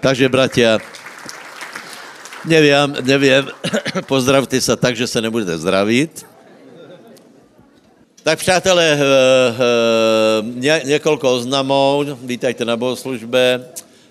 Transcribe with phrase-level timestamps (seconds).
[0.00, 0.78] Takže, bratia,
[2.44, 3.48] nevím, nevím,
[4.06, 6.26] pozdravte se tak, že se nebudete zdravit.
[8.22, 13.64] Tak přátelé, eh, eh, ně, několik oznamů, vítajte na bohoslužbe.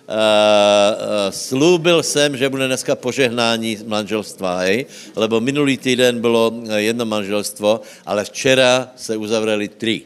[0.10, 4.86] Uh, slúbil jsem, že bude dneska požehnání manželstva, hej?
[5.16, 10.02] lebo minulý týden bylo jedno manželstvo, ale včera se uzavřeli tři.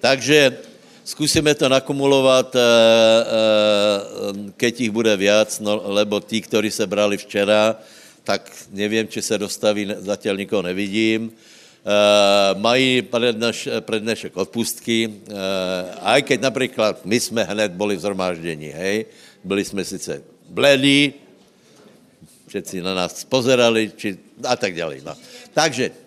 [0.00, 0.58] Takže
[1.04, 7.16] zkusíme to nakumulovat, uh, uh, keď jich bude viac, no, lebo tí, kteří se brali
[7.16, 7.76] včera,
[8.24, 11.32] tak nevím, či se dostaví, zatím nikoho nevidím.
[11.82, 18.70] Uh, mají predneš, prednešek odpustky, uh, aj keď například my jsme hned boli v zhromáždění,
[18.70, 19.06] hej,
[19.44, 21.14] byli jsme sice bledí,
[22.52, 25.00] všetci na nás pozerali, či, a tak dále.
[25.00, 25.16] No.
[25.56, 26.01] Takže,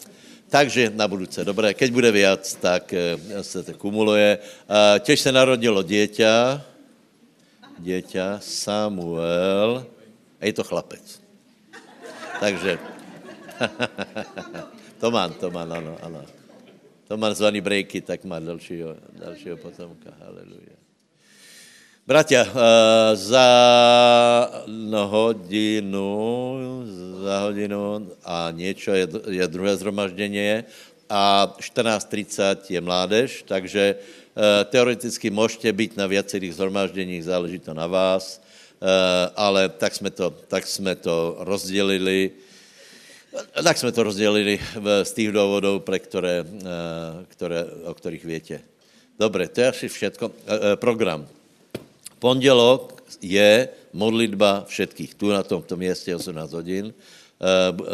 [0.49, 4.37] takže na budúce, dobré, keď bude viac, tak uh, se to kumuluje.
[4.99, 6.61] Těž se narodilo dieťa,
[7.79, 9.85] dieťa Samuel,
[10.39, 11.03] a je to chlapec.
[12.39, 12.79] Takže,
[15.01, 16.21] Toman, Toman, ano, ano.
[17.07, 20.11] Toman zvaný Brejky, tak má dalšího, dalšího potomka.
[20.19, 20.74] Haleluja.
[22.05, 22.53] Bratia, uh,
[23.13, 23.49] za
[24.93, 26.85] hodinu,
[27.23, 30.63] za hodinu a něco je, je druhé zhromaždění
[31.09, 37.87] a 14.30 je mládež, takže uh, teoreticky můžete být na viacerých zhromažděních, záleží to na
[37.87, 38.87] vás, uh,
[39.35, 42.31] ale tak jsme to, tak jsme to rozdělili
[43.63, 44.59] tak jsme to rozdělili
[45.03, 48.61] z těch důvodů, pre které, eh, které, o kterých větě.
[49.19, 49.89] Dobře, to je asi.
[50.05, 50.09] Eh,
[50.47, 51.27] eh, program.
[52.25, 55.13] Pondělok je modlitba všetkých.
[55.13, 56.93] Tu na tomto městě 18 hodin.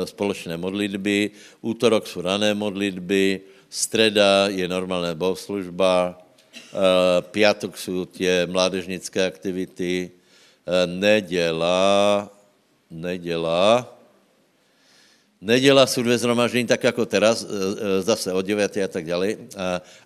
[0.08, 1.32] Společné modlitby.
[1.62, 3.42] Útorok jsou rané modlitby.
[3.70, 6.16] Streda je normálná bohoslužba.
[7.36, 10.12] Piatok jsou tě mládežnické aktivity.
[10.86, 12.32] Neděla,
[12.92, 13.98] neděla,
[15.42, 17.46] Neděla jsou dvě zhromaždění, tak jako teraz,
[18.00, 19.36] zase od 9 a tak dále,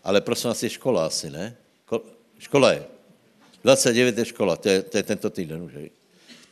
[0.03, 1.55] ale prosím je škola asi, ne?
[2.39, 2.94] Škola je.
[3.65, 5.89] 29 je škola, to je, to je tento týden už, hej.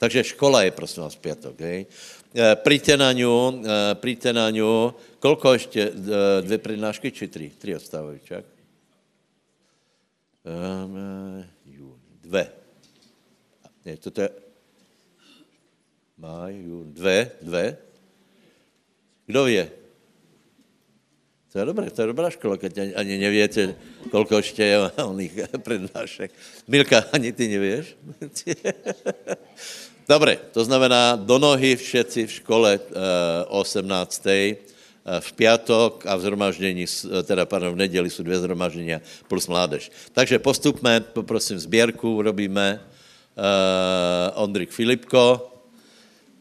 [0.02, 1.86] Takže škola je, prosím vás, pětok, hej.
[2.34, 3.62] E, na ňu,
[3.94, 5.94] přijďte na ňu, kolko ještě,
[6.42, 7.52] dvě přednášky, či tři?
[7.58, 8.46] Tři odstávají, čak?
[12.22, 12.50] Dve.
[13.86, 14.30] Ne, toto je...
[16.18, 17.78] Maj, dve, dve.
[19.26, 19.83] Kdo je?
[21.54, 23.78] To je dobré, to je dobrá škola, keď ani nevíte,
[24.10, 26.34] kolko ještě je oných přednášek.
[26.68, 27.94] Milka, ani ty nevíš?
[30.10, 32.92] Dobré, to znamená do nohy všetci v škole uh,
[33.48, 34.26] 18.
[35.20, 36.86] v pátek a v zhromaždění,
[37.24, 38.98] teda pardon, v neděli jsou dvě zhromaždění
[39.28, 39.92] plus mládež.
[40.12, 42.82] Takže postupme, poprosím sběrku, robíme
[44.36, 45.54] Ondrik Filipko,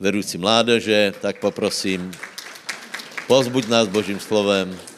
[0.01, 2.13] vedoucí mládeže, tak poprosím
[3.27, 4.92] Pozbuď nás Božím slovem.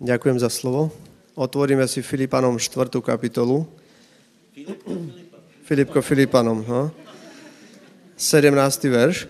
[0.00, 0.88] Ďakujem za slovo.
[1.36, 2.88] Otvoríme si Filipanom 4.
[3.04, 3.68] kapitolu.
[5.68, 6.88] Filipko Filipanom, no.
[8.16, 8.50] 17.
[8.88, 9.28] verš.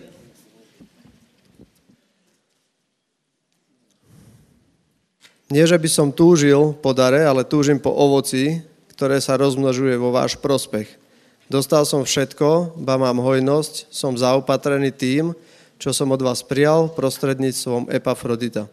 [5.51, 8.63] Nie, že by som túžil po dare, ale túžim po ovoci,
[8.95, 11.01] ktoré sa rozmnožuje vo váš prospech
[11.51, 15.35] Dostal som všetko, ba mám hojnosť, som zaopatrený tým,
[15.75, 18.71] čo som od vás prijal prostredníctvom Epafrodita.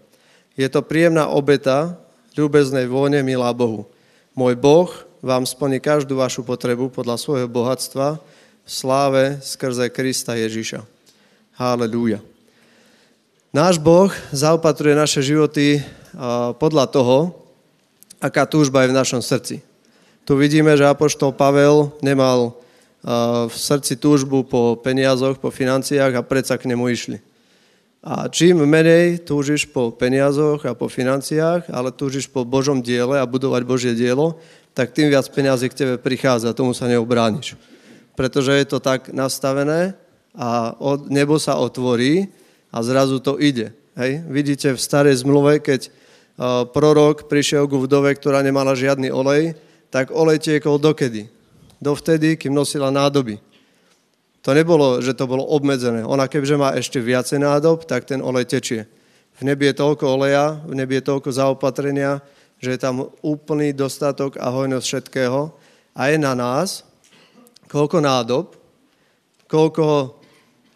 [0.58, 1.94] Je to príjemná obeta
[2.34, 3.86] ľúbeznej vône, milá Bohu.
[4.34, 4.91] Môj Boh
[5.22, 10.82] vám splní každú vašu potrebu podľa svojho bohatstva v sláve skrze Krista Ježíša.
[11.54, 12.19] Halelúja.
[13.54, 15.78] Náš Boh zaopatruje naše životy
[16.58, 17.38] podľa toho,
[18.19, 19.62] aká túžba je v našom srdci.
[20.26, 22.58] Tu vidíme, že Apoštol Pavel nemal
[23.46, 27.22] v srdci túžbu po peniazoch, po financiách a predsa k nemu išli.
[27.98, 33.26] A čím menej túžiš po peniazoch a po financiách, ale túžiš po Božom diele a
[33.26, 34.38] budovať Božie dielo,
[34.70, 37.58] tak tým viac peniazy k tebe prichádza, tomu sa neobrániš.
[38.14, 39.99] Pretože je to tak nastavené
[40.38, 42.31] a od, nebo sa otvorí
[42.70, 43.75] a zrazu to ide.
[43.99, 44.23] Hej?
[44.31, 49.58] Vidíte v starej zmluve, keď uh, prorok prišiel ku vdove, ktorá nemala žiadny olej,
[49.90, 51.26] tak olej tiekol dokedy?
[51.82, 53.38] dovtedy, kým nosila nádoby.
[54.49, 56.09] To nebolo, že to bolo obmedzené.
[56.09, 58.89] Ona keďže má ešte viacej nádob, tak ten olej tečie.
[59.37, 62.25] V nebi je toľko oleja, v nebi je toľko zaopatrenia,
[62.56, 65.53] že je tam úplný dostatok a hojnosť všetkého.
[65.93, 66.81] A je na nás,
[67.69, 68.56] koľko nádob,
[69.53, 70.17] koľko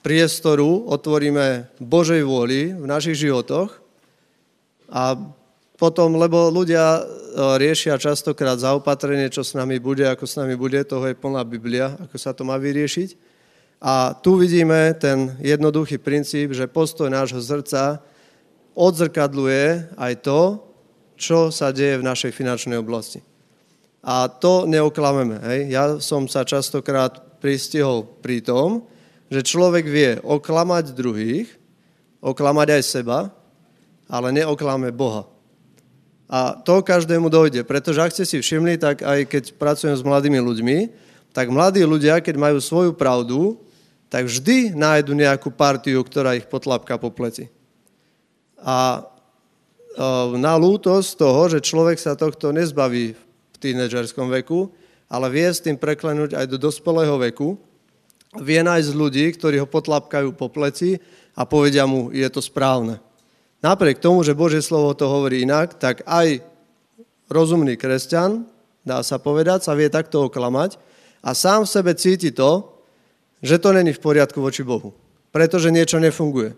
[0.05, 3.73] priestoru otvoríme Božej vôli v našich životoch
[4.93, 5.17] a
[5.81, 7.09] potom, lebo ľudia
[7.57, 11.97] riešia častokrát zaopatrenie, čo s nami bude, ako s nami bude, toho je plná Biblia,
[11.97, 13.32] ako sa to má vyriešiť.
[13.83, 17.99] A tu vidíme ten jednoduchý princíp, že postoj nášho srdca
[18.79, 20.63] odzrkadluje aj to,
[21.19, 23.27] čo sa deje v našej finančnej oblasti.
[24.07, 25.35] A to neoklameme.
[25.43, 25.61] Hej?
[25.67, 28.87] Ja som sa častokrát pristihol pri tom,
[29.27, 31.51] že človek vie oklamať druhých,
[32.23, 33.35] oklamať aj seba,
[34.07, 35.27] ale neoklame Boha.
[36.31, 40.39] A to každému dojde, pretože ak ste si všimli, tak aj keď pracujem s mladými
[40.39, 40.79] ľuďmi,
[41.35, 43.59] tak mladí ľudia, keď majú svoju pravdu,
[44.13, 47.49] tak vždy nájdu nejakú partiu, ktorá ich potlapka po pleci.
[48.61, 49.09] A
[50.37, 54.69] na lútosť toho, že človek sa tohto nezbaví v tínedžerskom veku,
[55.09, 57.57] ale vie s tým preklenúť aj do dospelého veku,
[58.41, 61.01] vie nájsť ľudí, ktorí ho potlapkajú po pleci
[61.33, 63.01] a povedia mu, je to správne.
[63.65, 66.45] Napriek tomu, že Božie slovo to hovorí inak, tak aj
[67.33, 68.45] rozumný kresťan,
[68.85, 70.77] dá sa povedať, sa vie takto oklamať
[71.25, 72.72] a sám v sebe cíti to,
[73.43, 74.95] že to není v poriadku voči Bohu.
[75.35, 76.55] Pretože niečo nefunguje.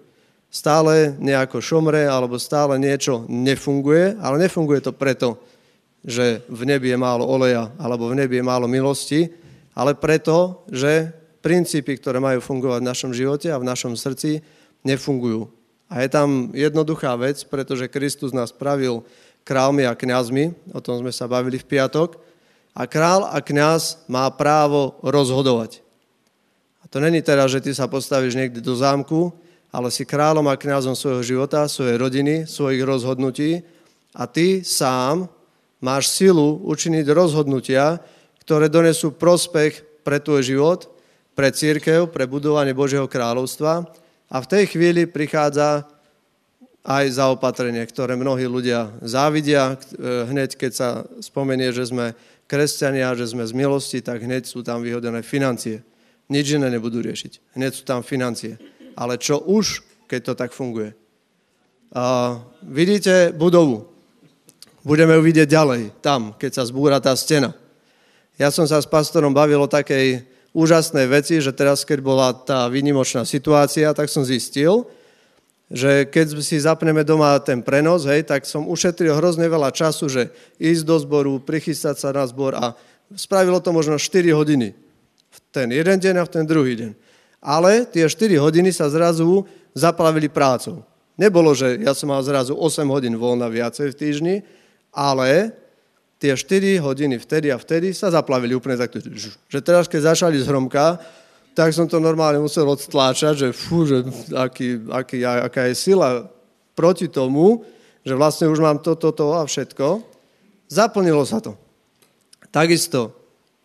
[0.53, 5.41] Stále nejako šomre, alebo stále niečo nefunguje, ale nefunguje to preto,
[6.05, 9.33] že v nebi je málo oleja, alebo v nebi je málo milosti,
[9.75, 11.11] ale preto, že
[11.43, 14.45] princípy, ktoré majú fungovať v našom živote a v našom srdci,
[14.87, 15.51] nefungujú.
[15.89, 19.05] A je tam jednoduchá vec, pretože Kristus nás pravil
[19.45, 22.17] králmi a kňazmi, o tom sme sa bavili v piatok,
[22.75, 25.84] a král a kňaz má právo rozhodovať.
[26.95, 29.35] To není teraz, že ty sa postavíš niekde do zámku,
[29.75, 33.67] ale si kráľom a kňazom svojho života, svojej rodiny, svojich rozhodnutí
[34.15, 35.27] a ty sám
[35.83, 37.99] máš silu učiniť rozhodnutia,
[38.47, 40.87] ktoré donesú prospech pre tvoj život,
[41.35, 43.91] pre církev, pre budovanie Božieho kráľovstva
[44.31, 45.83] a v tej chvíli prichádza
[46.87, 49.75] aj zaopatrenie, ktoré mnohí ľudia závidia.
[49.75, 50.89] E, hneď, keď sa
[51.19, 52.15] spomenie, že sme
[52.47, 55.83] kresťania, že sme z milosti, tak hneď sú tam vyhodené financie.
[56.33, 57.57] Nič iné nebudú riešiť.
[57.59, 58.57] Hneď sú tam financie.
[58.97, 60.97] Ale čo už, keď to tak funguje?
[61.95, 63.87] A vidíte budovu.
[64.85, 67.57] Budeme ju vidieť ďalej, tam, keď sa zbúra tá stena.
[68.37, 72.69] Ja som sa s pastorom bavil o takej úžasné veci, že teraz, keď bola tá
[72.69, 74.85] výnimočná situácia, tak som zistil,
[75.73, 80.23] že keď si zapneme doma ten prenos, hej, tak som ušetril hrozne veľa času, že
[80.61, 82.77] ísť do zboru, prichystať sa na zbor a
[83.17, 84.77] spravilo to možno 4 hodiny.
[85.55, 86.91] Ten jeden deň a v ten druhý deň.
[87.39, 90.83] Ale tie 4 hodiny sa zrazu zaplavili prácou.
[91.15, 94.37] Nebolo, že ja som mal zrazu 8 hodín voľna viacej v týždni,
[94.91, 95.55] ale
[96.19, 98.99] tie 4 hodiny vtedy a vtedy sa zaplavili úplne takto.
[99.47, 100.99] Že teraz, keď začali zhromka,
[101.55, 104.03] tak som to normálne musel odstláčať, že fú, že
[104.35, 106.27] aký, aký, aká je sila
[106.75, 107.63] proti tomu,
[108.03, 110.03] že vlastne už mám toto, to a všetko.
[110.67, 111.55] Zaplnilo sa to.
[112.51, 113.24] Takisto,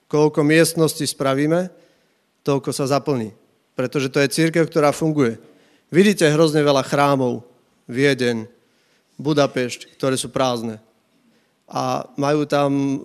[0.10, 1.70] koľko miestností spravíme,
[2.44, 3.32] toľko sa zaplní.
[3.78, 5.40] Pretože to je církev, ktorá funguje.
[5.94, 7.48] Vidíte hrozne veľa chrámov,
[7.88, 8.46] Viedeň,
[9.16, 10.84] Budapešť, ktoré sú prázdne
[11.70, 12.98] a majú tam uh,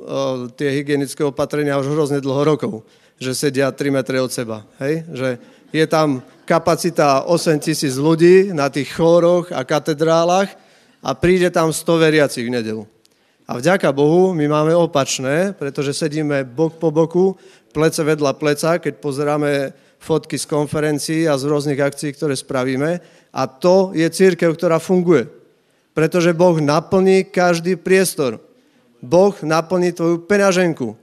[0.56, 2.80] tie hygienické opatrenia už hrozne dlho rokov,
[3.20, 4.64] že sedia 3 metre od seba.
[4.80, 5.04] Hej?
[5.12, 5.28] Že
[5.68, 10.48] je tam kapacita 8 tisíc ľudí na tých chóroch a katedrálach
[11.04, 12.82] a príde tam 100 veriacich v nedelu.
[13.44, 17.36] A vďaka Bohu my máme opačné, pretože sedíme bok po boku,
[17.76, 23.04] plece vedľa pleca, keď pozeráme fotky z konferencií a z rôznych akcií, ktoré spravíme.
[23.34, 25.28] A to je církev, ktorá funguje.
[25.92, 28.40] Pretože Boh naplní každý priestor.
[29.04, 30.96] Boh naplní tvoju peňaženku.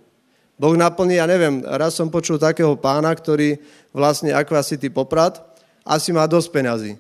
[0.58, 3.58] Boh naplní, ja neviem, raz som počul takého pána, ktorý
[3.90, 5.42] vlastne Aquacity Poprad,
[5.82, 6.92] asi má dosť peňazí.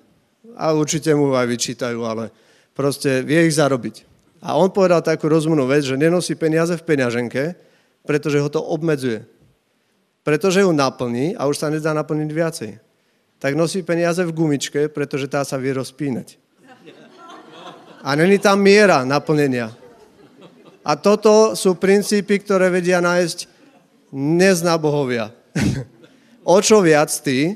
[0.57, 2.33] A určite mu aj vyčítajú, ale
[2.74, 4.10] proste vie ich zarobiť.
[4.41, 7.53] A on povedal takú rozumnú vec, že nenosí peniaze v peňaženke,
[8.01, 9.21] pretože ho to obmedzuje.
[10.25, 12.71] Pretože ju naplní a už sa nedá naplniť viacej.
[13.41, 16.38] Tak nosí peniaze v gumičke, pretože tá sa vie rozpínať.
[18.01, 19.74] A není tam miera naplnenia.
[20.81, 23.45] A toto sú princípy, ktoré vedia nájsť
[24.10, 25.29] neznabohovia.
[26.43, 27.53] o čo viac ty,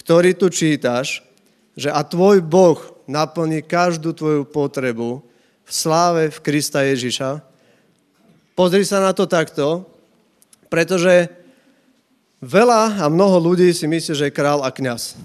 [0.00, 1.20] ktorý tu čítaš,
[1.76, 5.20] že a tvoj Boh naplní každú tvoju potrebu
[5.66, 7.42] v sláve v Krista Ježiša.
[8.54, 9.82] Pozri sa na to takto,
[10.70, 11.26] pretože
[12.38, 15.18] veľa a mnoho ľudí si myslí, že je král a kňaz.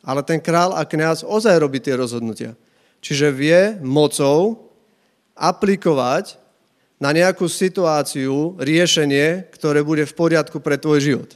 [0.00, 2.56] Ale ten král a kňaz ozaj robí tie rozhodnutia.
[3.04, 4.64] Čiže vie mocou
[5.36, 6.40] aplikovať
[6.96, 11.30] na nejakú situáciu riešenie, ktoré bude v poriadku pre tvoj život.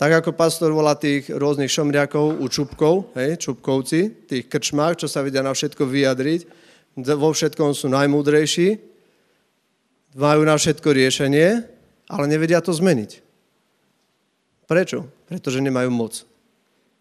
[0.00, 5.20] Tak ako pastor volá tých rôznych šomriakov u čupkov, hej, čupkovci, tých krčmách, čo sa
[5.20, 6.40] vedia na všetko vyjadriť,
[6.96, 8.80] vo všetkom sú najmúdrejší,
[10.16, 11.62] majú na všetko riešenie,
[12.10, 13.22] ale nevedia to zmeniť.
[14.66, 15.06] Prečo?
[15.30, 16.26] Pretože nemajú moc.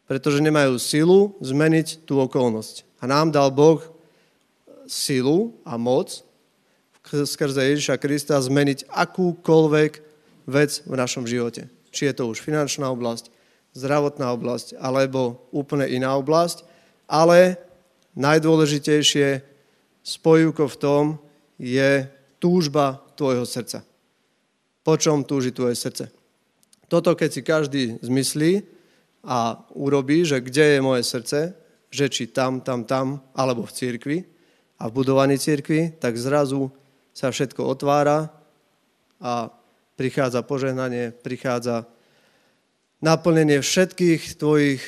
[0.05, 2.85] Pretože nemajú silu zmeniť tú okolnosť.
[3.01, 3.81] A nám dal Boh
[4.89, 6.25] silu a moc
[7.09, 9.91] skrze Ježiša Krista zmeniť akúkoľvek
[10.45, 11.69] vec v našom živote.
[11.89, 13.33] Či je to už finančná oblasť,
[13.73, 16.65] zdravotná oblasť, alebo úplne iná oblasť,
[17.09, 17.57] ale
[18.13, 19.41] najdôležitejšie
[20.03, 21.03] spojúko v tom
[21.59, 22.07] je
[22.39, 23.83] túžba tvojho srdca.
[24.83, 26.09] Po čom túži tvoje srdce?
[26.89, 28.65] Toto, keď si každý zmyslí
[29.21, 31.53] a urobí, že kde je moje srdce,
[31.91, 34.17] že či tam, tam, tam, alebo v církvi
[34.79, 36.71] a v budovaní církvi, tak zrazu
[37.13, 38.31] sa všetko otvára
[39.19, 39.51] a
[39.99, 41.83] prichádza požehnanie, prichádza
[43.03, 44.81] naplnenie všetkých tvojich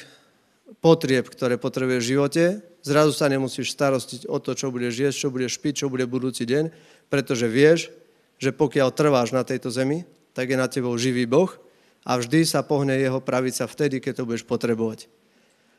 [0.80, 2.46] potrieb, ktoré potrebuješ v živote.
[2.82, 6.50] Zrazu sa nemusíš starostiť o to, čo budeš jesť, čo budeš piť, čo bude budúci
[6.50, 6.74] deň,
[7.14, 7.94] pretože vieš,
[8.42, 10.02] že pokiaľ trváš na tejto zemi,
[10.34, 11.54] tak je na tebou živý Boh
[12.02, 15.06] a vždy sa pohne jeho pravica vtedy, keď to budeš potrebovať.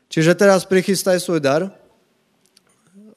[0.07, 1.67] Čiže teraz prichystaj svoj dar,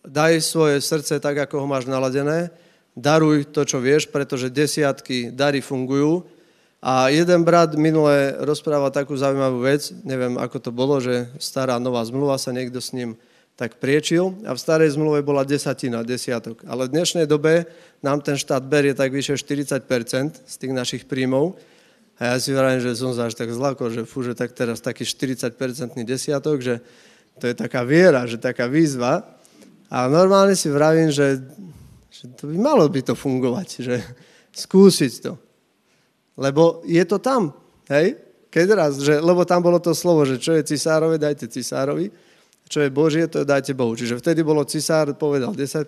[0.03, 2.51] daj svoje srdce tak, ako ho máš naladené
[2.97, 6.25] daruj to, čo vieš, pretože desiatky dary fungujú.
[6.81, 12.01] A jeden brat minule rozprával takú zaujímavú vec, neviem, ako to bolo, že stará nová
[12.07, 13.19] zmluva sa niekto s ním
[13.57, 16.63] tak priečil a v starej zmluve bola desatina, desiatok.
[16.69, 17.65] Ale v dnešnej dobe
[18.05, 19.81] nám ten štát berie tak vyše 40%
[20.45, 21.57] z tých našich príjmov.
[22.21, 24.85] A ja si vravím, že som sa až tak zlako, že fú, že tak teraz
[24.85, 25.57] taký 40%
[26.05, 26.85] desiatok, že
[27.41, 29.25] to je taká viera, že taká výzva.
[29.89, 31.41] A normálne si vravím, že
[32.17, 33.97] že to by malo by to fungovať, že
[34.57, 35.37] skúsiť to.
[36.41, 37.53] Lebo je to tam,
[37.93, 38.17] hej?
[38.49, 42.09] Keď raz, že, lebo tam bolo to slovo, že čo je cisárove, dajte cisárovi,
[42.67, 43.95] čo je Božie, to dajte Bohu.
[43.95, 45.87] Čiže vtedy bolo cisár, povedal 10%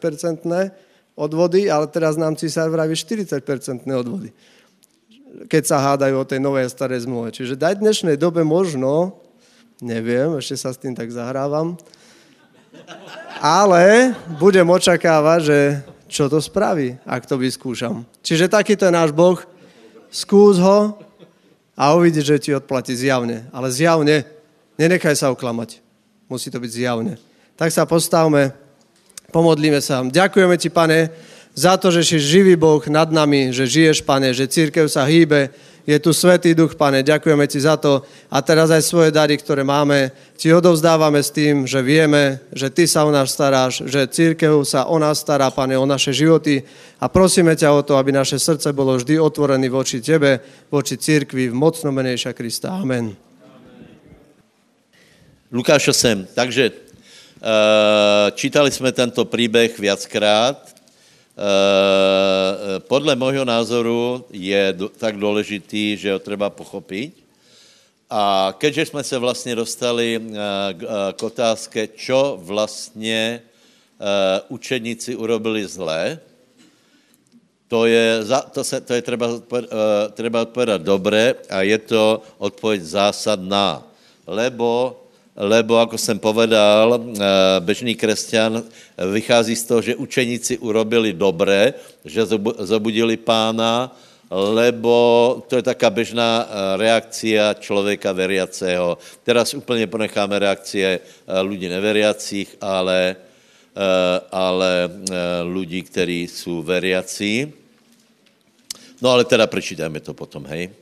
[1.18, 3.42] odvody, ale teraz nám cisár vraví 40%
[3.90, 4.30] odvody.
[5.50, 7.34] Keď sa hádajú o tej novej a starej zmluve.
[7.34, 9.18] Čiže dať dnešnej dobe možno,
[9.82, 11.74] neviem, ešte sa s tým tak zahrávam,
[13.42, 15.58] ale budem očakávať, že
[16.08, 18.06] čo to spraví, ak to vyskúšam.
[18.24, 19.36] Čiže takýto je náš Boh,
[20.08, 20.96] skús ho
[21.76, 23.46] a uvidíš, že ti odplatí zjavne.
[23.52, 24.24] Ale zjavne,
[24.80, 25.87] nenechaj sa oklamať.
[26.28, 27.16] Musí to byť zjavne.
[27.56, 28.52] Tak sa postavme,
[29.32, 30.04] pomodlíme sa.
[30.04, 31.08] Ďakujeme ti, pane,
[31.58, 35.50] za to, že si živý Boh nad nami, že žiješ, pane, že církev sa hýbe,
[35.88, 38.04] je tu Svetý Duch, pane, ďakujeme Ti za to.
[38.28, 42.84] A teraz aj svoje dary, ktoré máme, Ti odovzdávame s tým, že vieme, že Ty
[42.84, 46.60] sa o nás staráš, že církev sa o nás stará, pane, o naše životy.
[47.00, 51.48] A prosíme ťa o to, aby naše srdce bolo vždy otvorené voči Tebe, voči církvi
[51.48, 52.76] v mocno menejša Krista.
[52.76, 53.27] Amen.
[55.52, 56.26] Lukáš 8.
[56.34, 56.76] Takže uh,
[58.34, 60.78] čítali jsme tento příběh viackrát.
[61.38, 67.14] Eh, eh, podle môjho názoru je tak důležitý, že ho treba pochopit.
[68.10, 70.34] A keďže jsme se vlastně dostali eh,
[71.14, 73.42] k otázke, čo vlastně
[74.48, 76.18] učeníci urobili zlé,
[77.68, 78.22] to je,
[78.54, 79.26] to se, to je treba,
[80.14, 83.82] treba odpovedať dobre a je to odpověď zásadná.
[84.26, 84.94] Lebo
[85.38, 87.02] lebo, ako jsem povedal, eh,
[87.62, 88.58] bežný kresťan
[88.98, 92.26] vychází z toho, že učeníci urobili dobré, že
[92.66, 93.94] zobudili pána,
[94.28, 96.46] lebo to je taká bežná eh,
[96.82, 98.98] reakcia člověka veriaceho.
[99.22, 103.16] Teraz úplně ponecháme reakcie eh, lidí neveriacích, ale,
[104.32, 104.90] ale
[105.54, 107.46] lidí, kteří jsou veriací.
[108.98, 110.74] No ale teda prečítajme to potom, hej.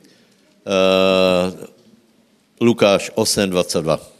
[2.57, 4.16] Lukáš 8, 22.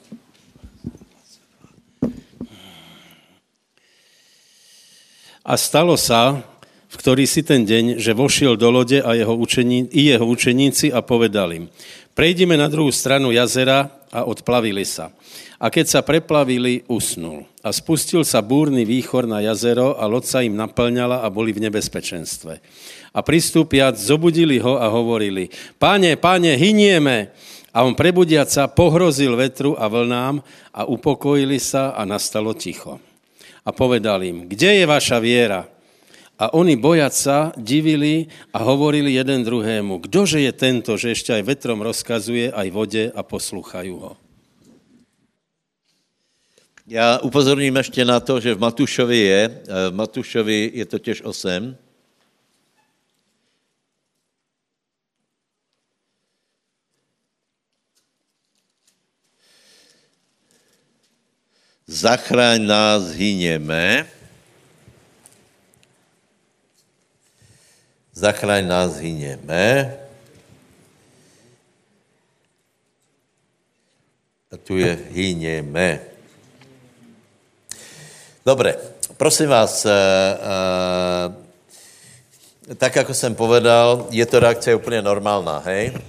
[5.47, 6.43] A stalo sa,
[6.91, 10.91] v ktorý si ten deň, že vošiel do lode a jeho učení, i jeho učeníci
[10.91, 11.65] a povedali im,
[12.11, 15.07] prejdime na druhou stranu jazera a odplavili sa.
[15.55, 17.47] A keď sa preplavili, usnul.
[17.63, 21.63] A spustil sa búrny výchor na jazero a loď sa im naplňala a boli v
[21.63, 22.59] nebezpečenstve.
[23.15, 25.47] A pristúpiac, zobudili ho a hovorili,
[25.79, 27.31] páne, páne, hynieme.
[27.71, 30.43] A on prebudiac sa pohrozil vetru a vlnám
[30.75, 33.06] a upokojili sa a nastalo ticho
[33.67, 35.67] a povedal im, kde je vaša viera?
[36.39, 41.43] A oni bojať sa divili a hovorili jeden druhému, kdože je tento, že ešte aj
[41.43, 44.13] vetrom rozkazuje, aj vode a posluchajú ho.
[46.87, 49.41] Já upozorním ještě na to, že v Matušovi je,
[49.91, 51.75] v Matušovi je to těž 8,
[61.87, 64.07] zachraň nás, hyněme.
[68.13, 69.97] Zachraň nás, hyněme.
[74.51, 75.99] A tu je hyněme.
[78.45, 78.75] Dobre,
[79.17, 79.91] prosím vás, eh,
[82.71, 85.91] eh, tak, jako jsem povedal, je to reakce úplně normálna, hej?
[85.91, 85.99] Uh,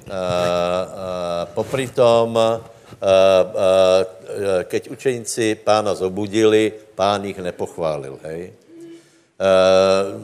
[1.55, 2.39] popri tom,
[4.65, 8.53] keď učeníci pána zobudili, pán jich nepochválil, hej?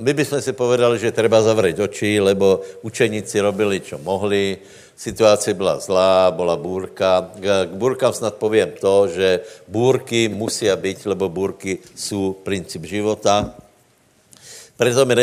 [0.03, 4.59] My bychom si povedali, že treba zavřít oči, lebo učeníci robili, čo mohli,
[4.97, 7.31] situace byla zlá, byla bůrka.
[7.39, 13.55] K bůrkám snad povím to, že bůrky musí být, lebo bůrky jsou princip života.
[14.75, 15.15] Preto mi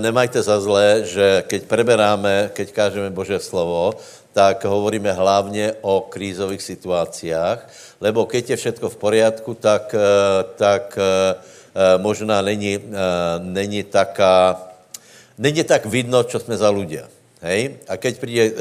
[0.00, 4.00] nemajte za zlé, že keď preberáme, keď kážeme Bože slovo,
[4.32, 7.58] tak hovoríme hlavně o krízových situáciách,
[8.00, 10.00] lebo keď je všetko v poriadku, tak, eh,
[10.56, 12.80] tak eh, eh, možná není,
[13.38, 14.56] není, taká,
[15.38, 17.06] není tak vidno, čo jsme za ľudia.
[17.44, 17.76] Hej?
[17.88, 18.56] A keď přijde uh,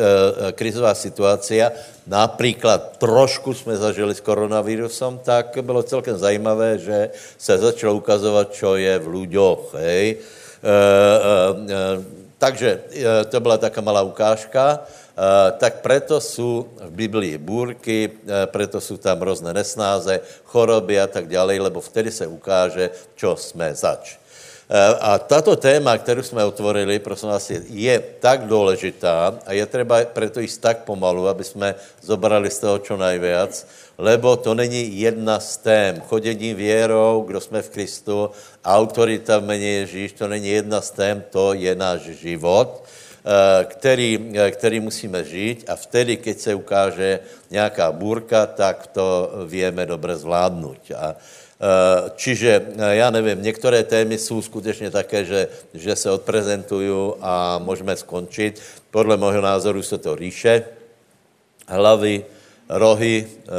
[0.52, 1.72] krizová situácia,
[2.08, 7.10] například trošku jsme zažili s koronavírusom, tak bylo celkem zajímavé, že
[7.40, 9.80] se začalo ukazovat, čo je v ľuďoch.
[9.80, 10.20] Hej?
[10.60, 12.04] Uh, uh, uh,
[12.36, 14.84] takže uh, to byla taká malá ukážka.
[14.84, 21.08] Uh, tak preto jsou v Biblii bůrky, uh, preto jsou tam různé nesnáze, choroby a
[21.08, 24.23] tak dále, lebo vtedy se ukáže, čo jsme zač.
[24.70, 29.66] Eh, a tato téma, kterou jsme otvorili, prosím vás, je, je tak důležitá a je
[29.66, 33.68] třeba preto jít tak pomalu, aby jsme zobrali z toho čo nejvíc,
[33.98, 36.02] lebo to není jedna z tém.
[36.02, 38.32] Chodění věrou, kdo jsme v Kristu,
[38.66, 44.32] autorita v mene Ježíš, to není jedna z tém, to je náš život, eh, který,
[44.32, 47.20] eh, který musíme žít a vtedy, keď se ukáže
[47.52, 50.80] nějaká bůrka, tak to víme dobře zvládnout.
[50.96, 51.16] A,
[52.16, 57.96] čiže, eh, já nevím, některé témy jsou skutečně také, že, že se odprezentují a můžeme
[57.96, 58.62] skončit.
[58.92, 60.64] Podle mého názoru jsou to říše,
[61.68, 62.26] hlavy,
[62.70, 63.50] rohy eh,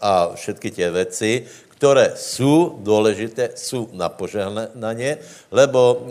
[0.00, 5.18] a všetky tie věci, které jsou důležité, jsou na požehnanie,
[5.52, 6.08] lebo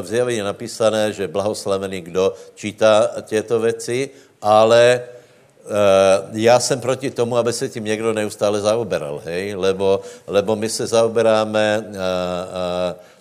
[0.00, 4.10] v zjavení je napísané, že blahoslavený, kdo čítá těto věci,
[4.42, 5.17] ale Eh,
[6.32, 9.54] já jsem proti tomu, aby se tím někdo neustále zaoberal, hej?
[9.54, 11.98] Lebo, lebo my se zaoberáme uh, uh,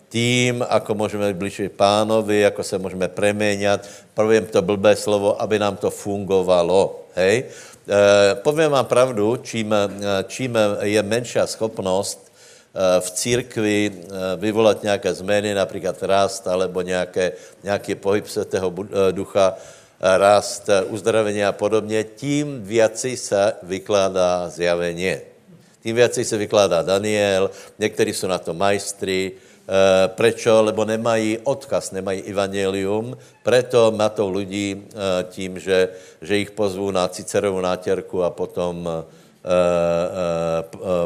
[0.09, 3.87] tím, ako můžeme blíže pánovi, ako se můžeme preměňat.
[4.13, 7.43] Povím to blbé slovo, aby nám to fungovalo, hej?
[8.33, 9.75] Povím vám pravdu, čím,
[10.27, 12.31] čím je menší schopnost
[12.99, 13.91] v církvi
[14.35, 17.31] vyvolat nějaké změny, například rast, alebo nějaké,
[17.63, 18.73] nějaký pohyb světého
[19.11, 19.55] ducha,
[19.99, 25.15] rast, uzdravení a podobně, tím věci se vykládá zjavení.
[25.83, 30.61] Tím věci se vykládá Daniel, někteří jsou na to majstry, e, prečo?
[30.61, 35.89] Lebo nemají odkaz, nemají evangelium, preto to lidi e, tím, že,
[36.21, 39.03] že jich pozvou na Cicerovou nátěrku a potom, e,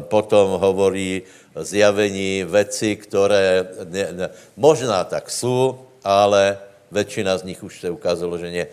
[0.02, 1.22] potom hovorí
[1.56, 6.58] zjavení věci, které ne, ne, možná tak jsou, ale
[6.92, 8.66] Většina z nich už se ukázalo, že ne.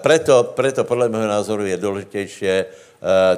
[0.00, 2.64] Preto, preto podle mého názoru je důležitější uh,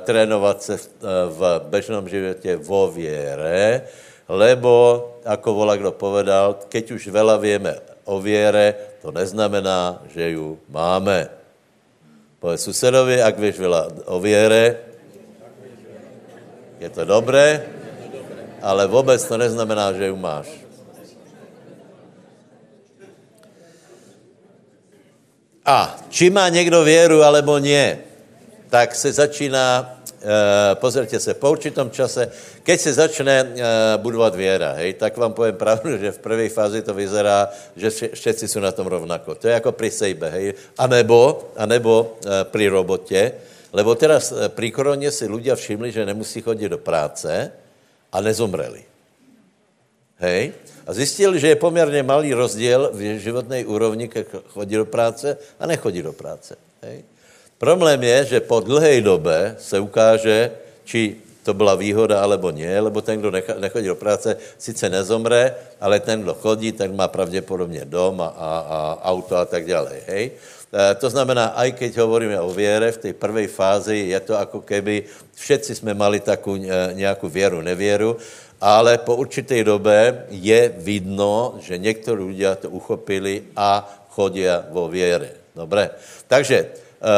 [0.06, 3.82] trénovat se v, uh, v bežnom životě vo věre,
[4.30, 7.74] lebo, ako volá kdo povedal, keď už vela víme
[8.06, 11.26] o věre, to neznamená, že ju máme.
[12.38, 14.78] Povedz susedovi, ak víš vela o věre,
[16.80, 17.66] je to dobré,
[18.62, 20.69] ale vůbec to neznamená, že ju máš.
[25.70, 27.98] A či má někdo věru, alebo nie,
[28.70, 32.26] tak se začíná, uh, pozrite se, po určitom čase,
[32.66, 33.50] keď se začne uh,
[34.02, 38.48] budovat věra, hej, tak vám povím pravdu, že v první fázi to vyzerá, že všetci
[38.48, 39.34] jsou na tom rovnako.
[39.34, 40.54] To je jako pri sejbe, hej.
[40.78, 43.32] A nebo, a nebo uh, pri robotě,
[43.72, 47.30] lebo teraz uh, pri koroně si ľudia všimli, že nemusí chodit do práce
[48.12, 48.82] a nezomreli.
[50.18, 50.52] Hej?
[50.86, 55.66] A zjistil, že je poměrně malý rozdíl v životné úrovni, když chodí do práce a
[55.66, 56.56] nechodí do práce.
[56.82, 57.04] Hej?
[57.58, 60.50] Problém je, že po dlhé době se ukáže,
[60.84, 66.00] či to byla výhoda, alebo ne, lebo ten, kdo nechodí do práce, sice nezomře, ale
[66.00, 68.80] ten, kdo chodí, tak má pravděpodobně dom a, a, a
[69.12, 70.00] auto a tak dále.
[70.06, 70.30] Hej?
[70.70, 74.60] E, to znamená, aj keď hovoríme o věre, v té první fázi je to jako
[74.60, 78.16] keby všetci jsme mali takovou e, nějakou věru, nevěru,
[78.60, 85.30] ale po určité době je vidno, že někteří lidé to uchopili a chodí vo věre.
[85.56, 85.90] Dobré.
[86.28, 87.08] Takže uh,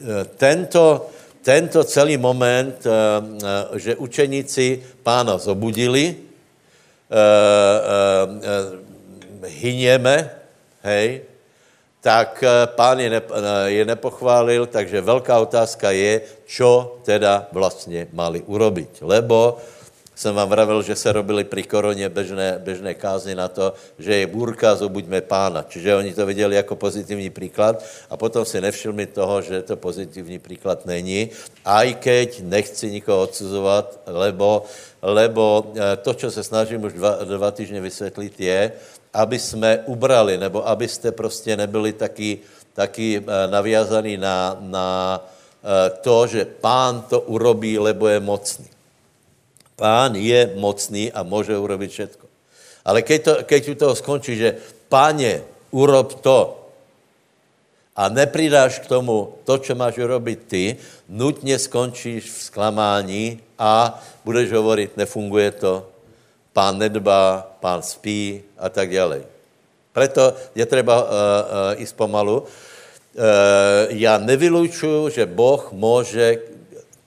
[0.00, 1.08] uh, tento,
[1.42, 2.92] tento celý moment, uh,
[3.78, 6.16] že učeníci pána zobudili,
[9.44, 10.30] hyněme,
[10.82, 11.20] hej,
[12.00, 13.22] tak eh, pán je, ne,
[13.66, 19.02] je nepochválil, takže velká otázka je, čo teda vlastně mali urobiť.
[19.02, 19.58] Lebo
[20.18, 24.26] jsem vám vravil, že se robili při koroně bežné, bežné kázny na to, že je
[24.26, 25.62] bůrka, zobuďme pána.
[25.62, 30.38] Čiže oni to viděli jako pozitivní příklad a potom si nevšimli toho, že to pozitivní
[30.38, 31.30] příklad není.
[31.64, 34.66] Aj keď nechci nikoho odsuzovat, lebo,
[35.02, 38.72] lebo eh, to, co se snažím už dva, dva týdny vysvětlit, je,
[39.18, 42.38] aby jsme ubrali, nebo abyste prostě nebyli taky,
[42.72, 44.86] taky eh, naviazaný na, na
[45.18, 48.70] eh, to, že pán to urobí, lebo je mocný.
[49.74, 52.26] Pán je mocný a může urobit všetko.
[52.86, 54.56] Ale keď, to, keď u toho skončí, že
[54.88, 56.54] páně, urob to
[57.96, 60.64] a nepridáš k tomu to, co máš urobiť ty,
[61.08, 65.90] nutně skončíš v sklamání a budeš hovorit, nefunguje to,
[66.58, 69.22] pán nedbá, pán spí a tak dále.
[69.94, 72.42] Proto je třeba uh, uh, ísť pomalu.
[72.42, 72.46] Uh,
[73.94, 76.38] já nevylučuju, že Boh může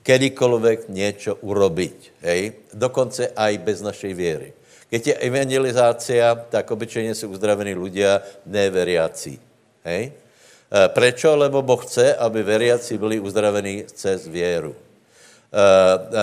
[0.07, 1.97] kedykoľvek něco urobiť.
[2.23, 2.63] Hej?
[2.73, 4.49] Dokonce aj bez našej věry.
[4.87, 9.39] Keď je evangelizácia, tak obyčejně jsou uzdravení ľudia neveriací.
[9.83, 10.11] Hej?
[10.71, 11.35] Prečo?
[11.35, 14.75] Lebo Boh chce, aby veriaci byli uzdravení cez věru.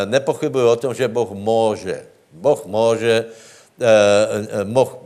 [0.04, 2.17] Nepochybuji o tom, že Boh může.
[2.32, 3.24] Boh může,
[4.64, 4.96] moh,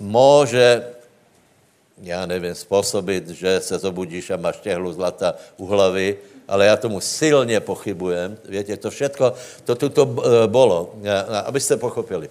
[0.00, 0.84] může
[2.02, 6.16] já nevím, způsobit, že se zobudíš a máš těhlu zlata u hlavy,
[6.48, 8.38] ale já tomu silně pochybujem.
[8.48, 9.34] Víte, to všetko,
[9.64, 10.94] to tuto eh, bolo,
[11.44, 12.28] abyste pochopili.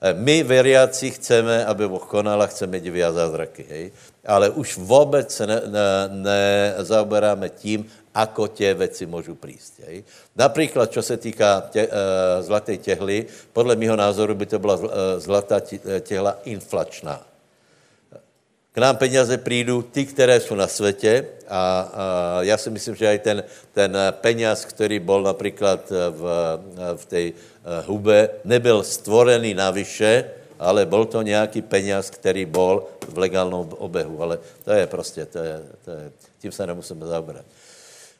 [0.00, 3.92] Eh, my, veriaci, chceme, aby Boh konal a chceme divy a zázraky, hej?
[4.26, 5.62] ale už vůbec ne,
[6.08, 9.72] ne tím, ako tě věci můžu prísť.
[9.86, 10.04] Hej?
[10.36, 11.92] Například, co se týká tě, uh,
[12.40, 14.78] zlaté těhly, podle mého názoru by to byla
[15.20, 15.60] zlatá
[16.00, 17.20] těhla inflačná.
[18.76, 23.14] K nám peněze přijdou ty, které jsou na světě a, a já si myslím, že
[23.14, 26.22] i ten, ten peněz, který byl například v,
[26.96, 27.32] v té eh,
[27.86, 34.22] hube, nebyl stvorený navyše, ale byl to nějaký peněz, který byl v legálním obehu.
[34.22, 37.44] Ale to je prostě, to je, to je, tím se nemusíme zaobrat.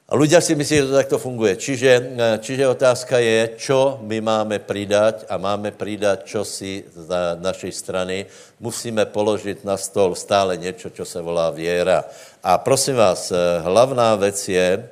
[0.06, 1.58] A ľudia si myslí, že to takto funguje.
[1.58, 7.10] Čiže, eh, čiže otázka je, čo my máme pridať a máme pridať čo si z
[7.42, 8.22] našej strany.
[8.62, 12.06] Musíme položit na stol stále něco, čo se volá věra.
[12.38, 14.88] A prosím vás, eh, hlavná věc je,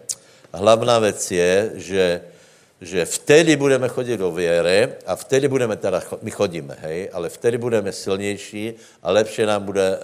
[0.51, 2.05] hlavná věc je, že
[2.85, 7.59] že vtedy budeme chodit do věry a vtedy budeme, teda my chodíme, hej, ale vtedy
[7.59, 9.99] budeme silnější a lepše nám bude uh,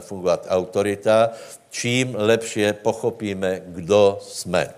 [0.00, 1.30] fungovat autorita,
[1.76, 4.74] čím lepše pochopíme, kdo jsme.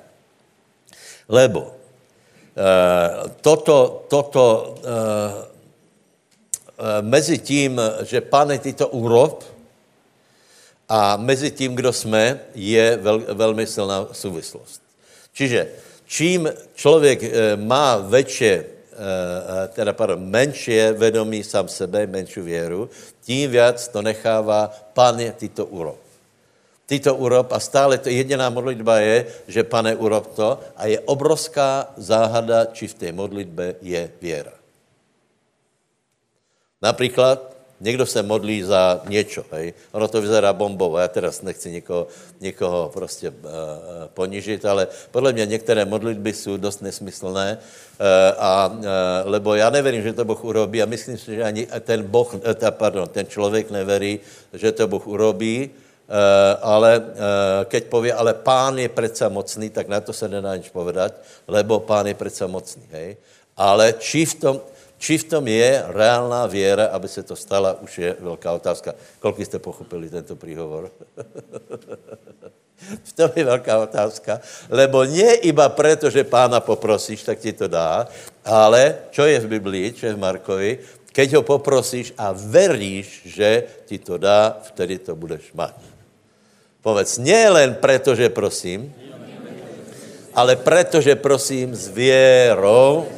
[1.28, 1.70] Lebo uh,
[3.40, 4.82] toto, toto uh,
[7.00, 9.44] mezi tím, že pane ty to urob,
[10.88, 14.82] a mezi tím, kdo jsme, je vel, velmi silná souvislost.
[15.32, 15.68] Čiže
[16.06, 17.20] čím člověk
[17.60, 18.64] má větší
[19.68, 22.88] teda pardon, menší vědomí sám sebe, menší věru,
[23.20, 26.07] tím víc to nechává, pane, ty to urob
[26.88, 30.96] ty to urob a stále to jediná modlitba je, že pane urob to a je
[31.04, 34.56] obrovská záhada, či v té modlitbe je věra.
[36.82, 39.74] Například někdo se modlí za něco, hej.
[39.92, 42.06] Ono to vyzerá bombovo, já teraz nechci nikoho,
[42.40, 43.44] nikoho prostě uh,
[44.14, 48.06] ponižit, ale podle mě některé modlitby jsou dost nesmyslné, uh,
[48.38, 48.84] a, uh,
[49.24, 52.40] lebo já neverím, že to Boh urobí a myslím si, že ani ten, boh, uh,
[52.70, 54.20] pardon, ten člověk neverí,
[54.52, 55.87] že to Boh urobí, Eh,
[56.62, 60.72] ale eh, keď pově, ale pán je přece mocný, tak na to se nedá nič
[60.72, 61.12] povedať,
[61.48, 62.82] lebo pán je přece mocný.
[62.90, 63.16] Hej?
[63.56, 64.60] Ale či v, tom,
[64.98, 68.94] či v tom je reálná věra, aby se to stala, už je velká otázka.
[69.20, 70.90] Kolik jste pochopili tento příhovor?
[73.04, 74.40] v tom je velká otázka,
[74.70, 78.06] lebo nie iba proto, že pána poprosíš, tak ti to dá,
[78.46, 80.78] ale čo je v Biblii, čo je v Markovi,
[81.12, 85.97] keď ho poprosíš a veríš, že ti to dá, vtedy to budeš mať.
[86.78, 88.94] Povedz, nie len preto, že prosím,
[90.30, 93.10] ale preto, že prosím s věrou,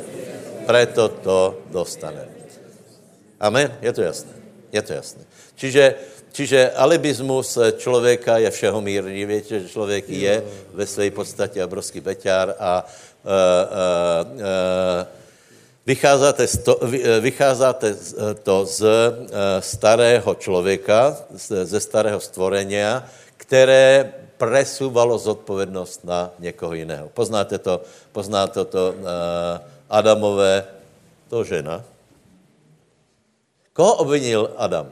[0.64, 2.24] preto to dostane.
[3.40, 3.68] Amen?
[3.84, 4.32] Je to jasné.
[4.72, 5.22] Je to jasné.
[5.56, 5.84] Čiže,
[6.32, 9.28] čiže alibismus člověka je všeho mírný.
[9.28, 15.20] Víte, že člověk je ve své podstatě obrovský beťár a uh, uh, uh,
[15.86, 16.80] Vycházíte, to,
[17.20, 17.96] vycházíte
[18.42, 18.84] to z
[19.60, 21.16] starého člověka,
[21.64, 23.08] ze starého stvorenia,
[23.50, 27.10] které presúvalo zodpovědnost na někoho jiného.
[27.10, 27.82] Poznáte to,
[28.14, 29.02] poznáte to uh,
[29.90, 30.70] Adamové,
[31.26, 31.82] to žena.
[33.74, 34.86] Koho obvinil Adam?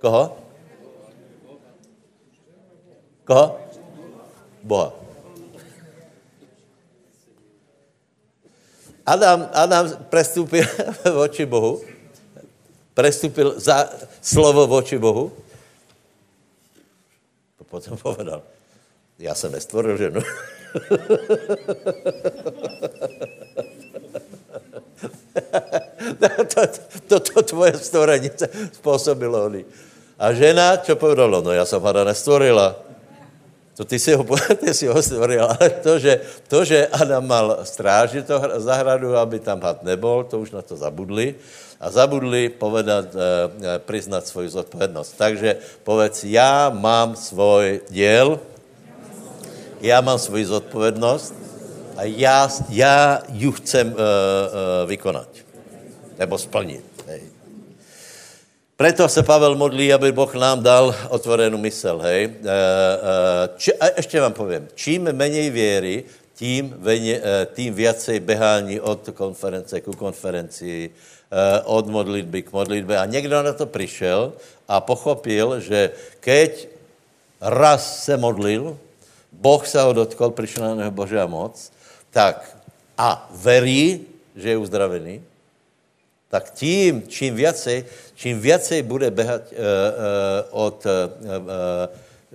[0.00, 0.36] Koho?
[3.28, 3.46] Koho?
[4.64, 4.92] Boha.
[9.04, 10.64] Adam, Adam prestúpil
[11.20, 11.84] voči Bohu,
[12.96, 13.92] prestúpil za
[14.24, 15.47] slovo voči Bohu, a
[17.70, 18.42] potom povedal,
[19.18, 20.20] já jsem nestvoril ženu.
[26.54, 26.66] to,
[27.08, 28.30] to, to, tvoje stvorení
[28.72, 29.50] způsobilo.
[30.18, 31.40] A žena, čo povedala?
[31.40, 32.87] No já jsem hada nestvorila.
[33.78, 34.26] To ty si ho,
[34.60, 36.18] ty si ho stvoril, ale to že,
[36.50, 40.74] to, že Adam mal strážit to zahradu, aby tam had nebol, to už na to
[40.74, 41.38] zabudli.
[41.78, 45.14] A zabudli povedat, eh, eh, priznat svoji zodpovědnost.
[45.14, 48.42] Takže povedz, já mám svůj děl,
[49.78, 51.34] já mám svoji zodpovědnost
[51.94, 55.28] a já, já ju chcem uh, uh, vykonat.
[56.18, 56.87] Nebo splnit.
[58.78, 62.24] Preto se Pavel modlí, aby Boh nám dal otvorenou mysl, hej.
[62.24, 62.30] E, e,
[63.58, 69.10] či, a ještě vám povím, čím méně věry, tím, veně, e, tím viacej behání od
[69.14, 70.90] konference ku konferenci,
[71.64, 72.98] od modlitby k modlitbe.
[72.98, 74.32] A někdo na to přišel
[74.68, 76.68] a pochopil, že keď
[77.40, 78.78] raz se modlil,
[79.32, 81.72] Boh se ho dotkol, přišel na něho Božá moc,
[82.10, 82.56] tak
[82.98, 85.22] a verí, že je uzdravený,
[86.28, 89.64] tak tím, čím viacej, čím viacej bude behat uh, uh,
[90.50, 90.92] od uh,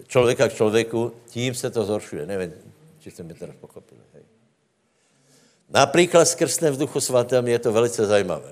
[0.07, 2.25] člověka k člověku, tím se to zhoršuje.
[2.25, 2.53] Nevím,
[2.99, 4.01] či jste mi teda pochopili.
[4.13, 4.23] Hej.
[5.69, 8.49] Například s krstem v duchu svatém je to velice zajímavé.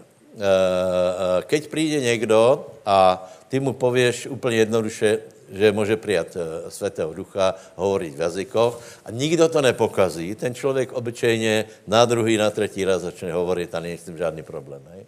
[1.41, 5.19] Keď přijde někdo a ty mu pověš úplně jednoduše,
[5.51, 6.37] že může přijat
[6.69, 10.35] svatého ducha, hovorit v jazykoch a nikdo to nepokazí.
[10.35, 14.43] Ten člověk obyčejně na druhý, na třetí raz začne hovorit a není s tím žádný
[14.43, 14.81] problém.
[14.91, 15.05] Hej.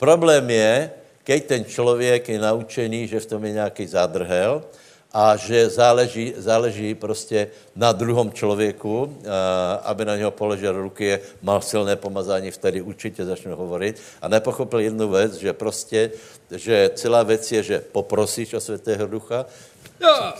[0.00, 0.90] Problém je,
[1.24, 4.64] keď ten člověk je naučený, že v tom je nějaký zádrhel
[5.12, 9.20] a že záleží, záleží prostě na druhom člověku,
[9.84, 15.08] aby na něho položil ruky, mal silné pomazání, vtedy určitě začne hovorit a nepochopil jednu
[15.08, 16.10] věc, že prostě,
[16.48, 19.46] že celá věc je, že poprosíš o svatého ducha,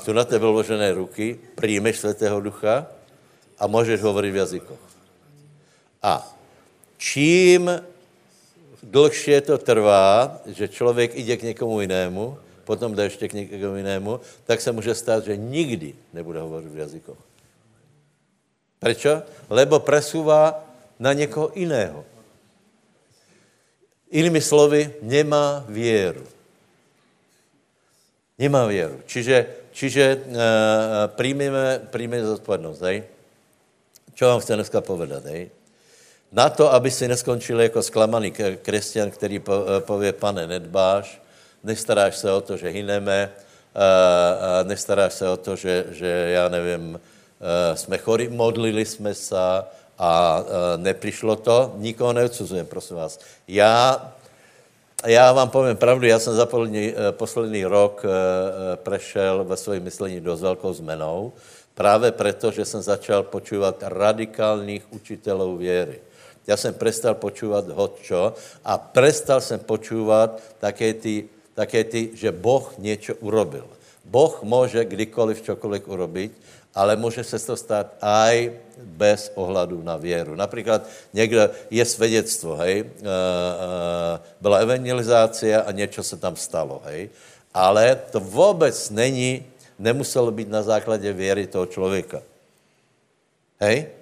[0.02, 2.86] jsou na tebe vložené ruky, přijmeš svatého ducha
[3.58, 4.80] a můžeš hovorit v jazykoch.
[6.02, 6.36] A
[6.96, 7.70] čím
[8.82, 14.20] dlhšie to trvá, že člověk jde k někomu jinému, potom jde ještě k někomu jinému,
[14.44, 17.18] tak se může stát, že nikdy nebude hovořit v jazykoch.
[18.80, 19.22] Prečo?
[19.50, 20.64] Lebo presúva
[20.98, 22.04] na někoho jiného.
[24.10, 26.24] Jinými slovy, nemá věru.
[28.38, 29.04] Nemá věru.
[29.06, 30.32] Čiže, čiže uh,
[31.12, 32.80] príjmeme, príjmeme zodpovědnost.
[32.80, 33.04] Hej?
[34.16, 35.24] Čo vám chci dneska povedat?
[35.28, 35.52] Hej?
[36.32, 41.22] Na to, aby si neskončil jako zklamaný křesťan, který eh, pově, pane, nedbáš,
[41.64, 47.00] nestaráš se o to, že hyneme, eh, nestaráš se o to, že, že já nevím,
[47.00, 49.36] eh, jsme chorí, modlili jsme se
[49.98, 50.44] a
[50.76, 51.74] neprišlo to.
[51.76, 53.20] Nikoho neodsuzujem, prosím vás.
[53.48, 54.00] Já,
[55.06, 58.02] já vám povím pravdu, já jsem za poslední, poslední rok
[58.76, 61.32] prešel ve svém myslení dost velkou zmenou,
[61.74, 66.00] právě proto, že jsem začal počívat radikálních učitelů věry.
[66.46, 72.74] Já jsem prestal počúvat hodčo a prestal jsem počúvat také ty, také ty, že Boh
[72.78, 73.66] něco urobil.
[74.04, 76.32] Boh může kdykoliv čokoliv urobiť,
[76.74, 80.34] ale může se to stát aj bez ohledu na věru.
[80.34, 82.86] Například někde je svědectvo, hej, e, e,
[84.40, 87.10] byla evangelizácia a něco se tam stalo, hej,
[87.54, 89.46] ale to vůbec není,
[89.78, 92.22] nemuselo být na základě věry toho člověka.
[93.60, 93.99] Hej?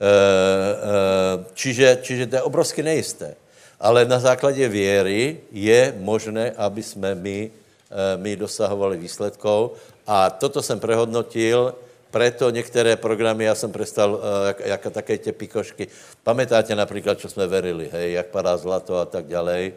[0.00, 3.36] Eh, eh, čiže, čiže to je obrovsky nejisté.
[3.76, 9.76] Ale na základě věry je možné, aby jsme my, eh, my dosahovali výsledků.
[10.08, 11.76] A toto jsem prehodnotil,
[12.10, 15.86] preto některé programy já jsem prestal, jak, jak také tě pikošky.
[16.24, 19.72] Pamätáte například, co jsme verili, hej, jak padá zlato a tak dále.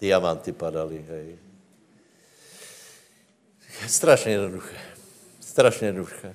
[0.00, 1.51] Diamanty padaly, hej.
[3.88, 4.76] Strašně jednoduché.
[5.40, 6.34] Strašně jednoduché.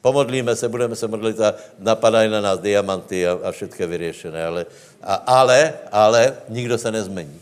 [0.00, 4.46] Pomodlíme se, budeme se modlit a napadají na nás diamanty a, a všechno vyřešené.
[4.46, 4.66] Ale,
[5.02, 7.40] a, ale, ale nikdo se nezmení.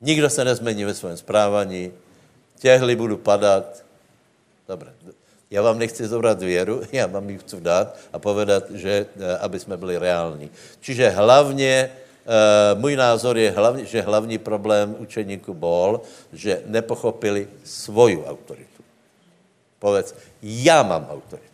[0.00, 1.92] Nikdo se nezmení ve svém správání.
[2.58, 3.84] Těhly budu padat.
[4.68, 4.92] Dobře.
[5.50, 9.60] Já vám nechci zobrat věru, já vám ji chci dát a povedat, že, eh, aby
[9.60, 10.50] jsme byli reální.
[10.80, 11.90] Čiže hlavně
[12.74, 16.00] můj názor je, hlavně, že hlavní problém učeníku bol,
[16.32, 18.82] že nepochopili svoju autoritu.
[19.78, 21.50] Povedz, já mám autoritu.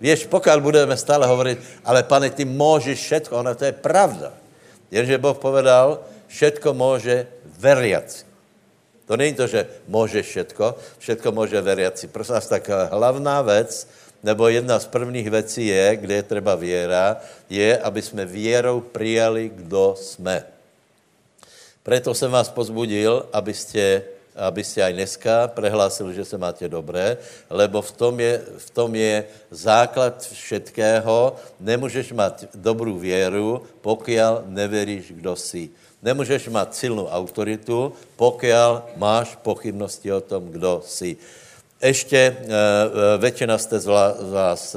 [0.00, 4.32] Víš, pokud budeme stále hovorit, ale pane, ty můžeš všetko, ono to je pravda.
[4.90, 7.26] Jenže Boh povedal, všetko může
[7.58, 8.24] veriaci.
[9.06, 12.08] To není to, že může všetko, všetko může veriaci.
[12.08, 13.88] Prosím vás, tak hlavná věc,
[14.22, 17.16] nebo jedna z prvních věcí je, kde je třeba věra,
[17.50, 20.44] je, aby jsme věrou přijali, kdo jsme.
[21.82, 24.02] Proto jsem vás pozbudil, abyste,
[24.36, 27.16] abyste aj dneska prehlásili, že se máte dobré,
[27.50, 31.36] lebo v tom je, v tom je základ všetkého.
[31.60, 34.12] Nemůžeš mít dobrou věru, pokud
[34.46, 35.70] neveríš, kdo jsi.
[36.02, 38.44] Nemůžeš mít silnou autoritu, pokud
[38.96, 41.16] máš pochybnosti o tom, kdo jsi.
[41.82, 42.36] Ještě e,
[43.18, 43.86] většina jste z
[44.30, 44.76] vás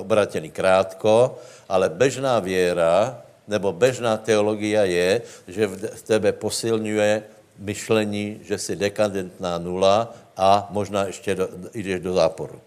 [0.00, 7.22] obratení krátko, ale bežná věra, nebo bežná teologie je, že v tebe posilňuje
[7.58, 12.60] myšlení, že jsi dekadentná nula a možná ještě do, jdeš do záporu.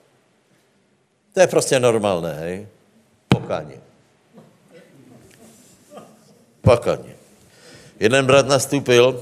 [1.33, 2.67] To je prostě normálné, hej?
[3.27, 3.75] Pokáně.
[6.61, 7.15] Pokáně.
[7.99, 9.19] Jeden brat nastupil,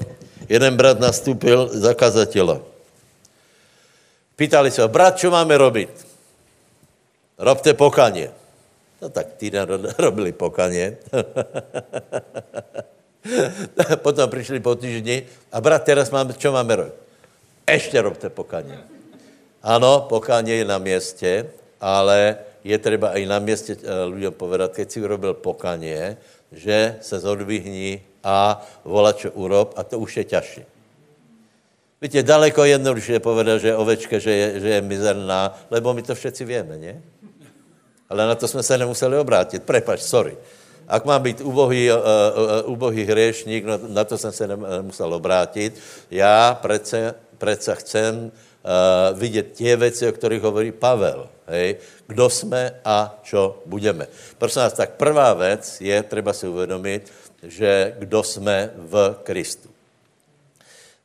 [0.48, 2.69] jeden brat nastupil za kazatela.
[4.40, 5.92] Pýtali se ho, brat, co máme robit?
[7.38, 8.32] Robte pokaně.
[9.02, 10.96] No tak týden robili pokaně.
[13.96, 16.96] Potom přišli po týždni a brat, teraz máme, čo máme robit?
[17.68, 18.80] Ještě robte pokaně.
[19.62, 21.46] Ano, pokaně je na městě,
[21.80, 26.16] ale je třeba i na městě eh, lidem povedat, keď si urobil pokaně,
[26.52, 30.64] že se zodvihni a volat, čo urob a to už je ťažší.
[32.00, 36.16] Víte, daleko jednoduše je povedat, že ovečka, že je, že je mizerná, lebo my to
[36.16, 36.96] všetci víme, ne?
[38.08, 39.62] Ale na to jsme se nemuseli obrátit.
[39.62, 40.36] Prepač, sorry.
[40.88, 45.78] Ak má být ubohý, uh, uh, ubohý hriešník, no, na to jsem se nemusel obrátit.
[46.10, 51.28] Já přece, přece chcem uh, vidět tě věci, o kterých hovorí Pavel.
[51.46, 51.76] Hej?
[52.06, 54.06] Kdo jsme a čo budeme.
[54.38, 59.69] Prosím vás, tak prvá věc je, třeba si uvědomit, že kdo jsme v Kristu.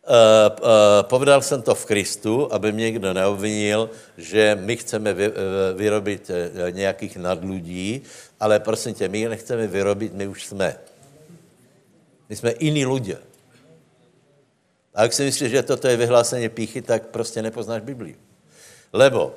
[0.05, 0.13] Uh,
[0.61, 0.67] uh,
[1.01, 5.33] povedal jsem to v Kristu, aby mě někdo neobvinil, že my chceme vy, uh,
[5.75, 6.31] vyrobit
[6.71, 8.01] nějakých nadludí,
[8.39, 10.77] ale prosím tě, my je nechceme vyrobit, my už jsme.
[12.29, 13.17] My jsme jiní lidé.
[14.95, 18.15] A jak si myslíš, že toto je vyhlásení píchy, tak prostě nepoznáš Bibliu.
[18.93, 19.35] Lebo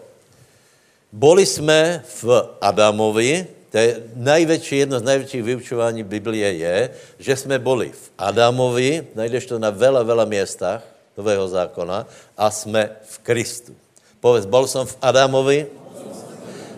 [1.13, 7.59] boli jsme v Adamovi, to je největší, jedno z největších vyučování Biblie je, že jsme
[7.59, 10.83] boli v Adamovi, najdeš to na vela, vela městách
[11.17, 13.77] Nového zákona, a jsme v Kristu.
[14.21, 15.67] Povedz, bol jsem v Adamovi,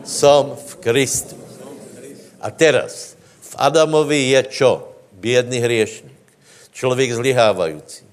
[0.05, 1.37] jsem v Kristu.
[2.41, 4.93] A teraz, v Adamovi je čo?
[5.13, 6.21] Bědný hriešník.
[6.73, 8.05] Člověk zlyhávající.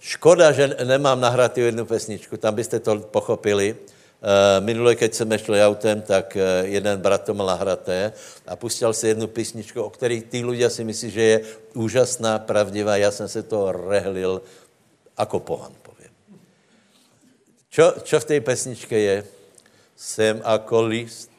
[0.00, 3.76] Škoda, že nemám nahratou jednu pesničku, tam byste to pochopili.
[4.24, 8.12] Eh, minule, keď jsme šli autem, tak eh, jeden brat to mal nahraté
[8.48, 11.36] a pustil si jednu písničku, o které ty lidé si myslí, že je
[11.76, 12.96] úžasná, pravdivá.
[12.96, 14.42] Já jsem se to rehlil
[15.18, 16.08] jako pohan, povím.
[17.68, 19.24] Čo, čo v té pesničke je?
[19.96, 21.30] Jsem jako list,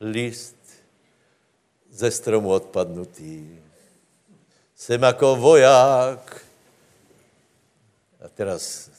[0.00, 0.56] list
[1.92, 3.60] ze stromu odpadnutý.
[4.76, 6.40] Jsem jako voják.
[8.24, 8.90] A teraz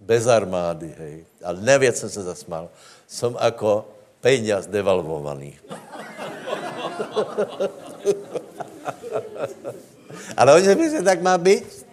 [0.00, 1.24] bez armády, hej.
[1.44, 2.68] Ale nevěc jsem se zasmál.
[3.06, 3.84] Jsem jako
[4.20, 5.58] peněz devalvovaný.
[10.36, 11.84] Ale oni si že tak má být.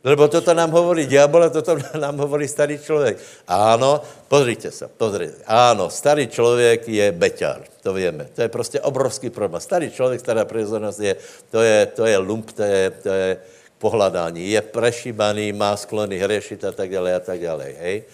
[0.00, 3.20] Lebo toto nám hovorí diabol a toto nám hovorí starý člověk.
[3.44, 4.00] Áno,
[4.32, 5.44] pozrite se, pozrite.
[5.44, 8.32] Áno, starý člověk je beťar, to víme.
[8.32, 9.60] To je prostě obrovský problém.
[9.60, 11.16] Starý člověk, stará prirozenost je,
[11.52, 13.36] to je, to je lump, to je, to je,
[13.80, 14.50] pohledání.
[14.50, 17.64] Je prešíbaný, má sklony hřešit a tak dále a tak dále.
[17.80, 18.04] Hej?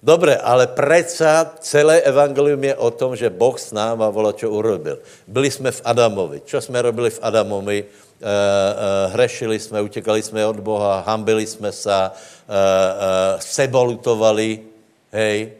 [0.00, 4.96] Dobre, ale preca celé evangelium je o tom, že Boh s náma volá, čo urobil.
[5.28, 6.40] Byli jsme v Adamovi.
[6.48, 7.78] Čo jsme robili v Adamovi?
[7.80, 7.88] E, e,
[9.12, 12.10] hrešili jsme, utekali jsme od Boha, hambili jsme se, e,
[13.40, 14.60] sebolutovali,
[15.12, 15.52] hej.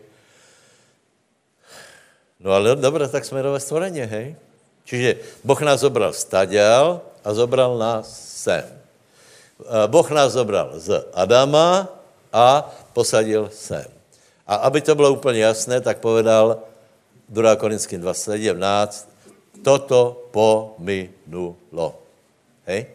[2.41, 4.37] No ale dobré, tak jsme nové stvoreně, hej.
[4.85, 8.09] Čiže Boh nás zobral staděl a zobral nás
[8.43, 8.81] sem.
[9.61, 11.89] Eh, boh nás zobral z Adama
[12.33, 14.00] a posadil sem.
[14.51, 16.59] A aby to bylo úplně jasné, tak povedal
[17.31, 17.57] 2.
[17.57, 19.07] Korinským 2.17,
[19.63, 21.95] toto pominulo.
[22.67, 22.91] Hej?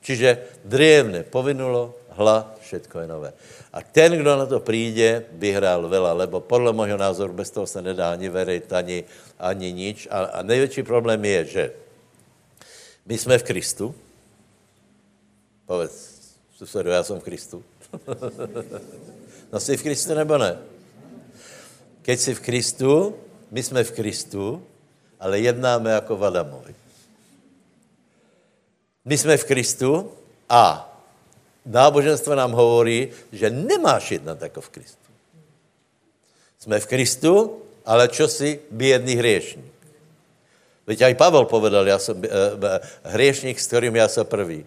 [0.00, 3.30] Čiže drevne povinulo, hla, všetko je nové.
[3.72, 7.82] A ten, kdo na to přijde, vyhrál vela, lebo podle mého názoru bez toho se
[7.82, 9.04] nedá ani veriť, ani,
[9.36, 10.08] ani nič.
[10.08, 11.64] A, a největší problém je, že
[13.04, 13.94] my jsme v Kristu,
[15.66, 16.14] Povedz,
[16.84, 17.64] já jsem v Kristu.
[19.52, 20.73] no jsi v Kristu nebo ne?
[22.04, 23.16] Keď jsi v Kristu,
[23.50, 24.62] my jsme v Kristu,
[25.20, 26.74] ale jednáme jako v Adamovi.
[29.04, 30.12] My jsme v Kristu
[30.48, 30.84] a
[31.64, 35.08] náboženstvo nám hovorí, že nemáš jednat jako v Kristu.
[36.60, 37.32] Jsme v Kristu,
[37.84, 39.72] ale čo si biedný hriešník.
[40.84, 42.24] Veď aj Pavel povedal, já jsem uh,
[43.04, 44.66] hriešník, s kterým já jsem prvý.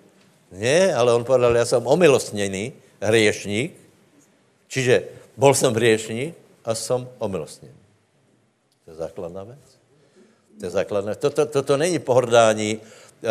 [0.52, 3.78] Ne, ale on povedal, já jsem omilostněný hriešník,
[4.68, 5.04] čiže
[5.38, 7.80] bol jsem hriešník a jsem omilostněný.
[8.86, 9.80] To je základná věc.
[10.60, 13.30] To je základná Toto, toto není pohrdání, uh,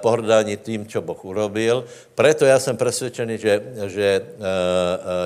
[0.00, 1.84] pohrdání tím, co Boh urobil.
[2.14, 3.52] Preto já jsem přesvědčený, že,
[3.86, 4.44] že uh, uh,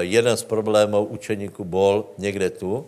[0.01, 2.87] jeden z problémů učeníků bol někde tu,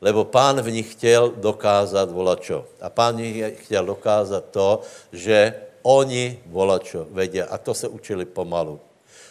[0.00, 2.66] lebo pán v nich chtěl dokázat volačo.
[2.80, 4.80] A pán v nich chtěl dokázat to,
[5.12, 7.46] že oni volačo vedia.
[7.46, 8.80] A to se učili pomalu.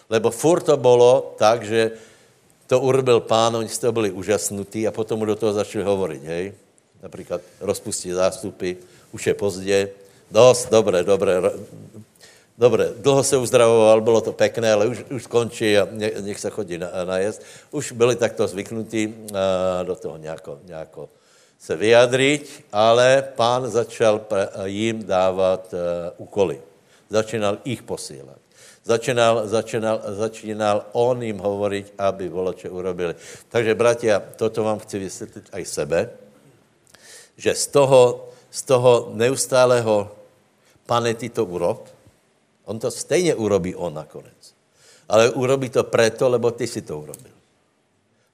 [0.10, 1.92] Lebo furt to bylo tak, že
[2.68, 6.22] to urobil pán, oni z toho byli úžasnutí a potom mu do toho začali hovoriť,
[6.24, 6.54] hej.
[7.04, 8.76] Například rozpustí zástupy,
[9.12, 9.90] už je pozdě,
[10.32, 11.42] dost, dobré, dobré,
[12.58, 16.50] Dobře, dlouho se uzdravoval, bylo to pekné, ale už, už skončí a ně, nech se
[16.50, 17.42] chodí na, najezd.
[17.72, 19.16] Už byli takto zvyknutí
[19.84, 21.10] do toho nějako, nějako
[21.60, 24.22] se vyjadřit, ale pán začal
[24.64, 25.80] jim dávat uh,
[26.18, 26.62] úkoly.
[27.10, 28.45] Začínal jich posílat.
[28.86, 33.18] Začínal, začínal, začínal on jim hovorit, aby voloče urobili.
[33.50, 36.00] Takže, bratia, toto vám chci vysvětlit aj sebe,
[37.38, 40.14] že z toho, z toho neustálého
[40.86, 41.96] pane, ty to urob,
[42.66, 44.54] On to stejně urobí on nakonec.
[45.10, 47.34] Ale urobí to preto, lebo ty si to urobil.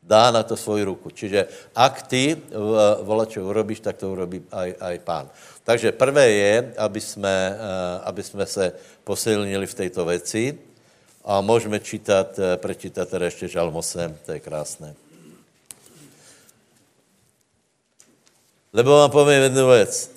[0.04, 1.12] Dá na to svoji ruku.
[1.12, 2.40] Čiže ak ty
[3.04, 5.26] volačo urobíš, tak to urobí aj, aj pán.
[5.64, 10.58] Takže prvé je, aby jsme, eh, aby jsme se posilnili v této věci
[11.26, 14.96] a můžeme čítat, eh, prečítat teda ještě žalmosem, to je krásné.
[18.74, 20.12] Lebo vám povím jednu věc.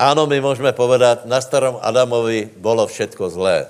[0.00, 3.68] Áno, my můžeme povedat, na starom Adamovi bylo všetko zlé.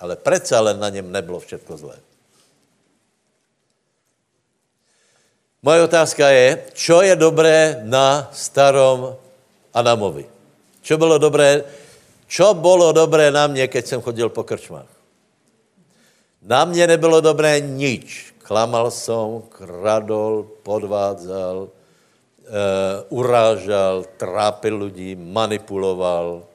[0.00, 2.07] Ale přece len na něm nebylo všetko zlé.
[5.58, 9.18] Moje otázka je, čo je dobré na starom
[9.74, 10.22] Adamovi?
[10.86, 11.66] Čo bylo dobré,
[12.30, 14.86] čo bylo dobré na mě, keď jsem chodil po krčmách?
[16.42, 18.34] Na mě nebylo dobré nič.
[18.38, 21.68] Klamal jsem, kradol, podvádzal, uh,
[23.10, 26.46] urážal, trápil lidi, manipuloval.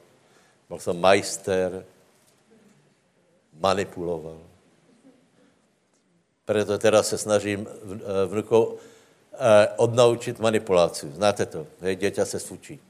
[0.68, 1.84] Byl jsem majster,
[3.60, 4.40] manipuloval.
[6.44, 8.93] Proto teda se snažím eh, vnukou eh,
[9.76, 11.10] odnaučit manipulaci.
[11.14, 11.66] Znáte to?
[11.80, 12.80] Hej, děťa se sfučí.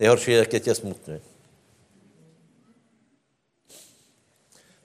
[0.00, 1.20] Nejhorší je, keď je smutné.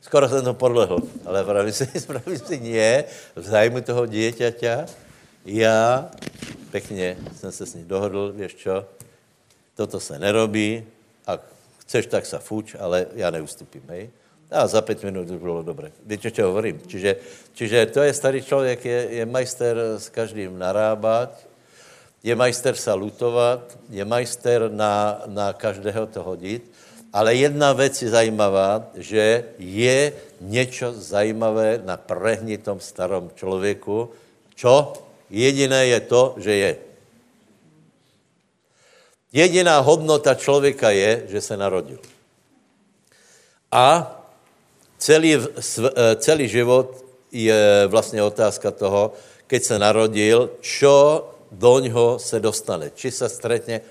[0.02, 3.04] Skoro jsem to podlehl, ale pravím si, pravím si, nie,
[3.36, 4.86] v zájmu toho dítěťa,
[5.46, 6.12] já
[6.72, 8.86] pekně jsem se s ním dohodl, víš čo,
[9.76, 10.84] toto se nerobí,
[11.28, 11.40] a
[11.78, 14.10] chceš, tak se fuč, ale já neustupím, hej.
[14.52, 15.91] A za pět minut už bylo dobré.
[16.06, 16.80] Víte, čo hovorím?
[16.88, 17.16] Čiže,
[17.54, 21.36] čiže to je starý člověk, je, je majster s každým narábat,
[22.24, 26.64] je majster salutovat, je majster na, na každého to hodit
[27.14, 34.12] ale jedna věc je zajímavá, že je něco zajímavé na prehnitom starom člověku.
[34.56, 34.93] Čo?
[35.30, 36.72] Jediné je to, že je.
[39.34, 42.00] Jediná hodnota člověka je, že se narodil.
[43.72, 44.14] A
[44.98, 49.14] celý, eh, celý život je vlastně otázka toho,
[49.48, 52.91] keď se narodil, čo do něho se dostane.
[52.95, 53.82] Či se stretne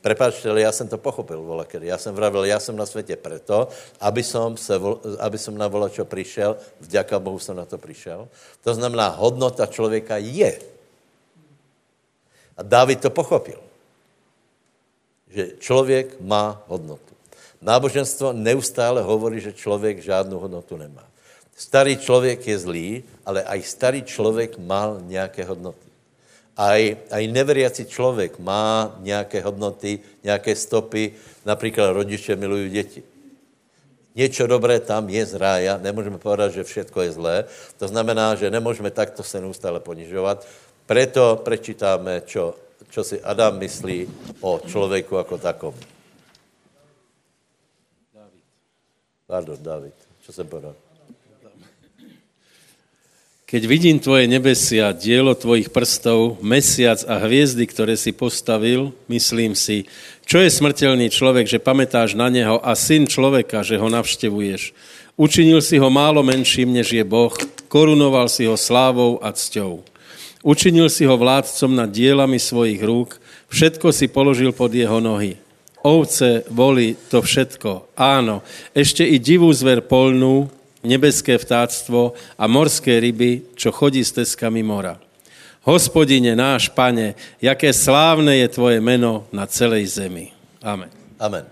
[0.00, 1.86] Prepačte, ale já jsem to pochopil, volakedy.
[1.86, 3.68] Já jsem vravil, já jsem na světě preto,
[4.00, 4.80] aby som, se,
[5.20, 8.28] aby som na volačo přišel, vďaka Bohu jsem na to přišel.
[8.64, 10.60] To znamená, hodnota člověka je.
[12.56, 13.60] A David to pochopil.
[15.28, 17.09] Že člověk má hodnotu.
[17.60, 21.04] Náboženstvo neustále hovorí, že člověk žádnou hodnotu nemá.
[21.56, 25.90] Starý člověk je zlý, ale i starý člověk mal nějaké hodnoty.
[26.56, 31.12] Aj, aj neveriaci člověk má nějaké hodnoty, nějaké stopy,
[31.44, 33.02] například rodiče milují děti.
[34.14, 37.44] Něco dobré tam je z rája, nemůžeme povedat, že všechno je zlé.
[37.78, 40.46] To znamená, že nemůžeme takto se neustále ponižovat.
[40.86, 42.58] Preto prečítáme, čo,
[42.90, 44.08] čo si Adam myslí
[44.40, 45.74] o člověku jako takom.
[48.14, 48.42] David.
[49.30, 49.94] Pardon, David.
[50.26, 50.74] Čo jsem povedal?
[53.50, 59.90] Keď vidím tvoje nebesia, dielo tvojich prstov, mesiac a hviezdy, ktoré si postavil, myslím si,
[60.22, 64.70] čo je smrtelný človek, že pamätáš na neho a syn človeka, že ho navštevuješ.
[65.18, 67.34] Učinil si ho málo menším, než je Boh,
[67.66, 69.82] korunoval si ho slávou a cťou.
[70.46, 73.18] Učinil si ho vládcom nad dielami svojich rúk,
[73.50, 75.34] všetko si položil pod jeho nohy.
[75.80, 77.96] Ovce, voli, to všetko.
[77.96, 78.44] Áno,
[78.76, 80.52] ešte i divú zver polnú,
[80.84, 85.00] nebeské vtáctvo a morské ryby, čo chodí s teskami mora.
[85.64, 90.32] Hospodine náš, pane, jaké slávne je tvoje meno na celej zemi.
[90.64, 90.88] Amen.
[91.20, 91.44] Amen.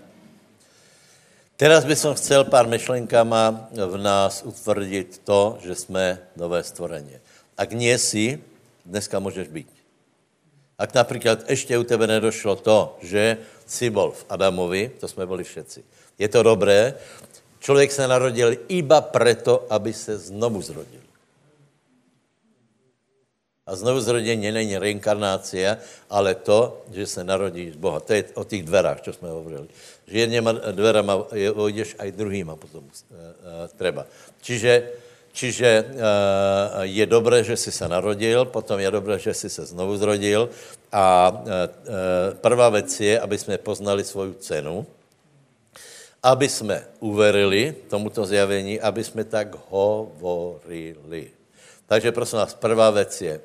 [1.59, 7.21] Teraz by som chcel pár myšlenkama v nás utvrdiť to, že jsme nové stvorenie.
[7.57, 8.39] Ak nie si,
[8.85, 9.78] dneska můžeš být.
[10.79, 15.43] Ak například ještě u tebe nedošlo to, že si bol v Adamovi, to jsme byli
[15.43, 15.83] všetci.
[16.19, 16.95] Je to dobré,
[17.59, 21.03] člověk se narodil iba preto, aby se znovu zrodil.
[23.69, 25.77] A znovu zrodění není reinkarnácia,
[26.09, 27.99] ale to, že se narodí z Boha.
[27.99, 29.67] To je o těch dverách, co jsme hovorili.
[30.07, 34.09] Že jedněma dverama ojdeš, aj druhýma potom uh, uh, treba.
[34.41, 34.89] Čiže,
[35.39, 39.95] čiže uh, je dobré, že jsi se narodil, potom je dobré, že jsi se znovu
[39.95, 40.51] zrodil
[40.91, 44.83] a uh, uh, prvá věc je, aby jsme poznali svoju cenu,
[46.23, 51.31] aby jsme uverili tomuto zjavení, aby jsme tak hovorili.
[51.87, 53.39] Takže prosím vás, prvá věc je,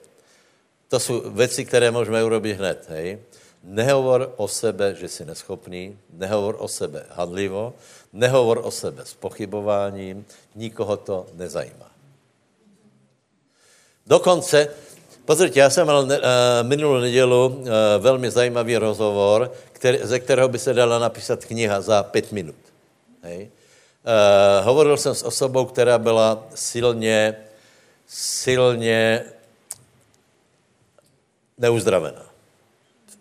[0.89, 2.87] to jsou věci, které můžeme urobit hned.
[2.91, 3.19] Hej?
[3.65, 7.75] Nehovor o sebe, že jsi neschopný, nehovor o sebe handlivo,
[8.13, 11.91] nehovor o sebe s pochybováním, nikoho to nezajímá.
[14.07, 14.69] Dokonce,
[15.25, 16.09] pozrite, já jsem měl uh,
[16.63, 22.03] minulou nedělu uh, velmi zajímavý rozhovor, který, ze kterého by se dala napísat kniha za
[22.03, 22.57] pět minut.
[23.23, 23.51] Hej?
[24.05, 27.37] Uh, hovoril jsem s osobou, která byla silně,
[28.07, 29.25] silně
[31.59, 32.34] neuzdravená.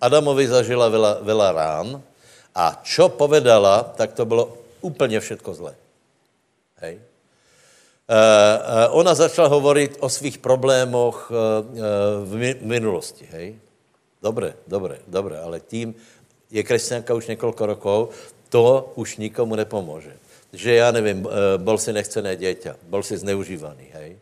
[0.04, 1.88] Adamovi zažila veľa, veľa rán
[2.51, 4.51] a čo povedala, tak to bylo
[4.84, 5.74] úplně všetko zlé.
[6.84, 6.99] Hej.
[8.04, 11.64] Uh, ona začala hovorit o svých problémoch uh,
[12.28, 13.56] v minulosti, hej.
[14.20, 15.95] Dobre, dobre, dobre, ale tím
[16.51, 18.12] je křesťanka už několik rokov,
[18.49, 20.20] to už nikomu nepomůže.
[20.54, 21.28] Že já nevím,
[21.58, 24.20] bol si nechcené dieťa, bol si zneužívaný, hej.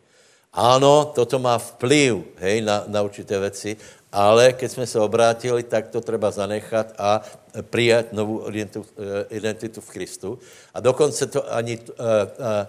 [0.53, 3.77] Áno, toto má vplyv, hej, na, na určité věci,
[4.11, 7.21] ale keď jsme se obrátili, tak to treba zanechat a
[7.61, 10.39] přijat novou identitu, eh, identitu v Kristu.
[10.73, 12.67] A dokonce to ani, uh, uh,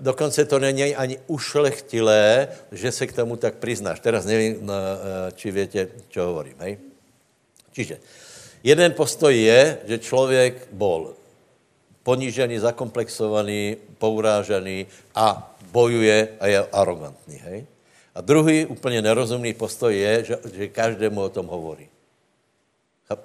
[0.00, 4.00] dokonce to není ani ušlechtilé, že se k tomu tak přiznáš.
[4.00, 4.70] Teraz nevím,
[5.34, 6.56] či větě, čo hovorím.
[6.58, 6.78] Hej?
[7.72, 8.00] Čiže
[8.64, 11.12] jeden postoj je, že člověk bol
[12.02, 17.36] ponížený, zakomplexovaný, pourážený a bojuje a je arrogantný.
[17.36, 17.58] Hej?
[18.18, 21.86] A druhý úplně nerozumný postoj je, že, že každému o tom hovorí.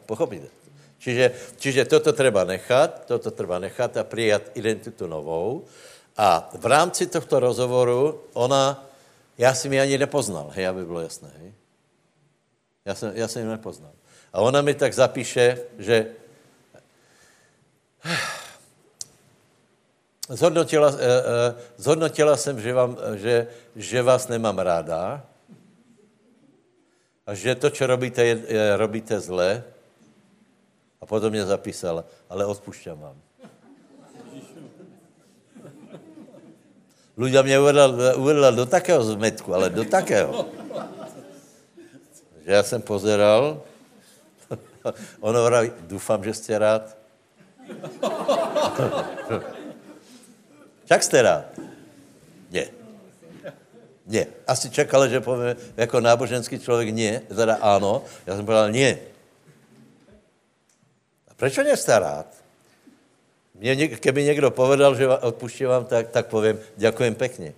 [0.05, 0.53] Pochopíte?
[1.01, 5.65] Čiže, čiže toto treba nechat, toto treba nechat a přijat identitu novou.
[6.13, 8.85] A v rámci tohto rozhovoru ona,
[9.37, 11.53] já si mi ani nepoznal, hej, aby bylo jasné, hej.
[12.85, 13.91] Já jsem, já jsem ji nepoznal.
[14.33, 16.05] A ona mi tak zapíše, že
[20.29, 25.19] Zhodnotila, eh, eh, zhodnotila jsem, že, vám, že, že vás nemám ráda
[27.27, 29.63] a že to, co robíte, je, je, robíte zle.
[31.01, 33.17] A potom mě zapísala, ale odpušťám vám.
[37.13, 40.49] Ľudia mě uvedla, uvedla do takého zmetku, ale do takého.
[42.41, 43.61] Že já jsem pozeral,
[45.19, 46.97] ono vraví, doufám, že jste rád.
[50.93, 51.45] Jak jste rád?
[52.51, 52.65] Ne.
[54.05, 54.25] Ne.
[54.47, 58.03] Asi čekala, že povím jako náboženský člověk ne, teda ano.
[58.25, 58.97] Já jsem povedal ne.
[61.27, 62.27] A proč nejste rád?
[63.55, 67.53] Mě, keby někdo povedal, že odpuštěvám, tak, tak povím, děkujem pekně.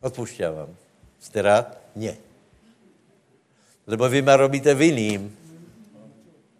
[0.00, 0.76] Odpuštěvám.
[1.20, 1.78] Jste rád?
[1.96, 2.16] Ne.
[3.86, 5.36] Lebo vy ma robíte vinným.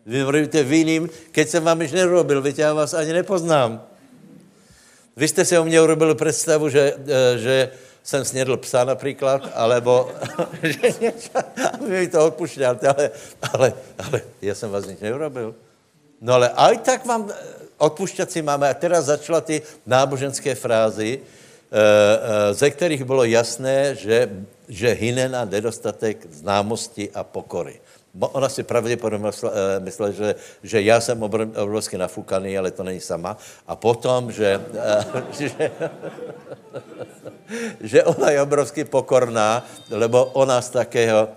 [0.07, 3.90] Vy ma robíte vinným, keď jsem vám již nerobil, víte, já vás ani nepoznám.
[5.17, 7.71] Vy jste si o mě urobil představu, že, eh, že
[8.03, 10.13] jsem snědl psa například, alebo
[10.63, 11.39] že něco,
[11.89, 13.11] mi to odpušťáte, ale,
[13.53, 15.55] ale, ale já jsem vás nic neurobil.
[16.21, 17.35] No ale aj tak vám eh,
[17.79, 18.69] odpušťat si máme.
[18.69, 24.29] A teraz začala ty náboženské frázy, eh, ze kterých bylo jasné, že,
[24.69, 27.81] že hyne na nedostatek známosti a pokory.
[28.19, 33.37] Ona si pravděpodobně eh, myslela, že, že já jsem obrovsky nafukaný, ale to není sama.
[33.67, 35.05] A potom, že, eh,
[35.39, 35.71] že,
[37.81, 41.29] že ona je obrovsky pokorná, lebo ona z takého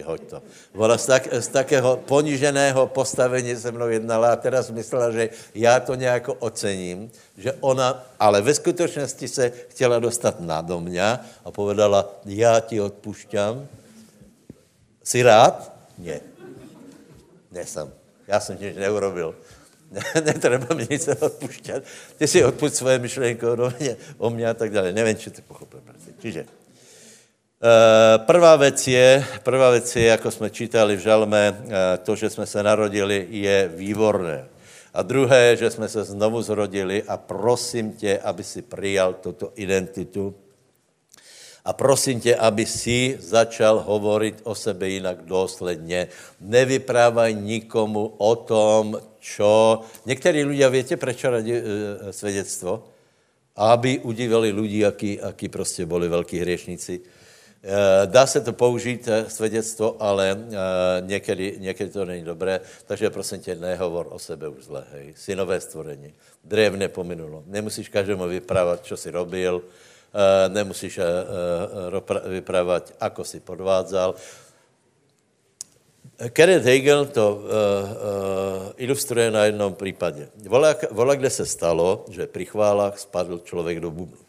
[0.00, 0.42] hoď to.
[0.72, 5.80] Ona z, tak, z takého poníženého postavení se mnou jednala a teraz myslela, že já
[5.80, 11.04] to nějak ocením, že ona, ale ve skutečnosti se chtěla dostat nado mě
[11.44, 13.68] a povedala, já ti odpušťám.
[15.02, 15.72] Jsi rád?
[15.98, 16.20] Ne.
[17.52, 17.92] Nesem.
[18.28, 19.34] Já jsem nic neurobil.
[20.14, 21.82] Netreba mi nic odpušťat.
[22.16, 24.92] Ty si odpušť svoje myšlenky o mě, o mě a tak dále.
[24.92, 25.82] Nevím, či to pochopil.
[26.18, 26.44] Čiže
[27.64, 32.30] Eh, prvá věc je, prvá věc je, jako jsme čítali v žalme, eh, to, že
[32.30, 34.44] jsme se narodili, je výborné.
[34.94, 40.34] A druhé, že jsme se znovu zrodili a prosím tě, aby si přijal tuto identitu
[41.64, 46.08] a prosím tě, aby si začal hovorit o sebe jinak dosledně.
[46.40, 49.80] Nevyprávaj nikomu o tom, čo...
[50.06, 51.62] Někteří lidé, víte, proč radí e,
[52.12, 52.84] svědectvo?
[53.56, 57.00] Aby udivili lidi, aký, aký prostě byli velký hřešníci
[57.64, 60.56] Eh, dá se to použít, eh, svědectvo, ale eh,
[61.00, 65.14] někdy, někdy to není dobré, takže prosím tě, nehovor o sebe už zle, hej.
[65.16, 67.42] Synové stvorení, drevné pominulo.
[67.46, 69.62] Nemusíš každému vyprávat, co si robil,
[70.48, 71.00] nemusíš
[72.28, 74.14] vyprávat, ako si podvádzal.
[76.30, 77.46] Kenneth Hagel to uh, uh,
[78.76, 80.28] ilustruje na jednom případě.
[80.46, 84.22] Vola, vola, kde se stalo, že při chválách spadl člověk do bubnu.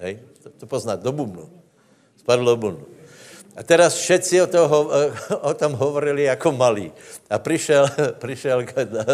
[0.00, 0.18] Hej?
[0.42, 1.50] To, to poznat, do bubnu.
[2.16, 2.86] Spadl do bubnu.
[3.56, 4.90] A teraz všetci o, toho,
[5.40, 6.92] o tom hovorili jako malí.
[7.30, 7.88] A přišel,
[8.18, 9.04] přišel na,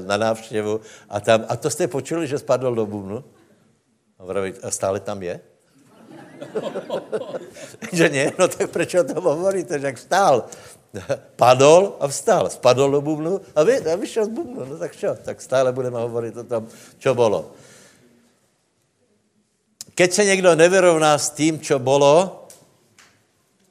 [0.00, 3.24] na návštěvu a tam, a to jste počuli, že spadl do bubnu?
[4.18, 5.40] A, vraví, a stále tam je?
[7.92, 10.44] že ne, no tak proč o tom hovoríte, že jak vstál?
[11.36, 12.50] Padol a vstal.
[12.50, 14.64] Spadl do bubnu a, vy, a vyšel z bubnu.
[14.64, 15.14] No tak čo?
[15.14, 16.66] Tak stále budeme hovorit o tom,
[16.98, 17.50] čo bylo.
[19.94, 22.46] Keď se někdo nevyrovná s tím, co bylo,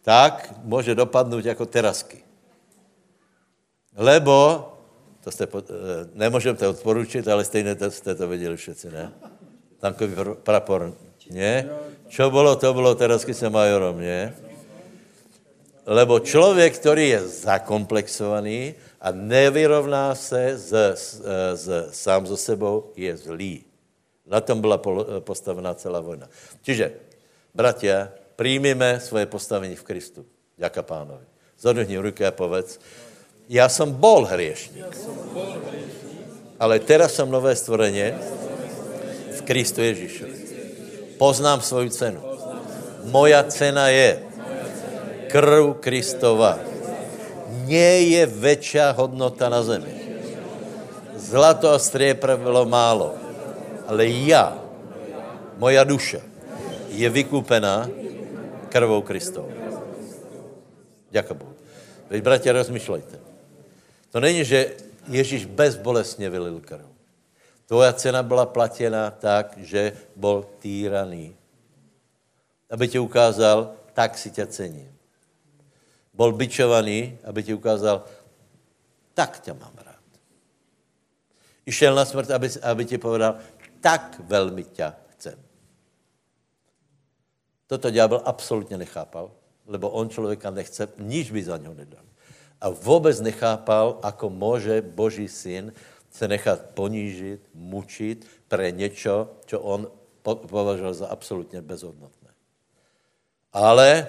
[0.02, 2.24] tak může dopadnout jako terasky.
[3.96, 4.68] Lebo,
[5.24, 5.64] to jste, eh,
[6.14, 9.12] nemůžem to odporučit, ale stejně to, jste to viděli všetci, ne?
[9.80, 10.94] Tankový prapor,
[11.30, 11.70] ne?
[12.08, 14.36] Čo bylo, to bylo terasky se majorom, ne?
[15.86, 21.22] Lebo člověk, který je zakomplexovaný a nevyrovná se z, z,
[21.54, 23.64] z, sám so sebou, je zlý.
[24.26, 24.82] Na tom byla
[25.20, 26.28] postavená celá vojna.
[26.62, 26.92] Čiže,
[27.56, 30.26] bratia, přijmeme svoje postavení v Kristu.
[30.58, 31.24] Děka pánovi.
[31.60, 32.80] Zodvihni ruky a povedz,
[33.50, 34.98] já jsem bol hriešník,
[36.60, 38.47] ale teraz jsem nové stvorení v
[39.48, 40.38] Kristu Ježíšovi.
[41.16, 42.20] Poznám svoji cenu.
[43.08, 44.20] Moja cena je
[45.32, 46.60] krv Kristova.
[47.64, 49.92] Nie je větší hodnota na zemi.
[51.16, 53.28] Zlato a striepra bylo málo
[53.88, 54.60] ale já,
[55.58, 56.22] moja duše,
[56.90, 57.90] je vykoupená
[58.70, 59.52] krvou Kristovou.
[61.12, 61.54] Děkuji Bohu.
[62.10, 62.54] Veď, bratě.
[64.12, 64.72] To není, že
[65.08, 66.87] Ježíš bezbolestně vylil krv.
[67.68, 71.36] Tvoja cena byla platěna tak, že byl týraný.
[72.70, 74.98] Aby ti ukázal, tak si tě cením.
[76.14, 78.04] Byl byčovaný, aby ti ukázal,
[79.14, 80.04] tak tě mám rád.
[81.66, 83.36] I šel na smrt, aby, aby ti povedal,
[83.82, 85.40] tak velmi tě chcem.
[87.68, 89.32] Toto ďábel absolutně nechápal,
[89.66, 92.04] lebo on člověka nechce, nič by za něho nedal.
[92.62, 95.74] A vůbec nechápal, ako může Boží syn
[96.18, 99.88] se nechat ponížit, mučit pre něco, co on
[100.26, 102.34] považoval za absolutně bezhodnotné.
[103.54, 104.08] Ale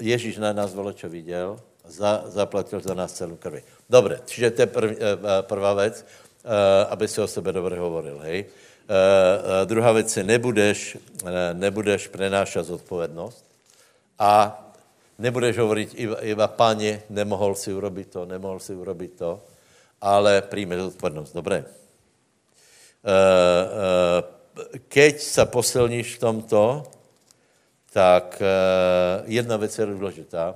[0.00, 3.62] Ježíš na nás čo viděl, za, zaplatil za nás celou krvi.
[3.90, 8.18] Dobře, čiže to je prv, eh, prvá věc, eh, aby si o sebe dobře hovoril,
[8.18, 8.44] hej.
[8.88, 10.96] Uh, druhá věc je, nebudeš,
[11.52, 13.44] nebudeš prenášet zodpovědnost
[14.18, 14.64] a
[15.18, 19.44] nebudeš hovorit iba, iba páně, nemohl si urobit to, nemohl si urobit to,
[20.00, 21.32] ale přijme zodpovědnost.
[21.34, 21.64] Dobré.
[21.64, 21.66] Uh,
[23.04, 26.82] uh, keď se posilníš v tomto,
[27.92, 30.54] tak uh, jedna věc je důležitá.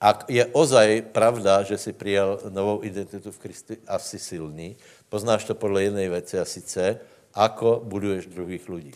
[0.00, 4.76] A je ozaj pravda, že si přijal novou identitu v Kristu a jsi silný,
[5.08, 7.00] poznáš to podle jedné věci a sice,
[7.34, 8.94] ako buduješ druhých lidí.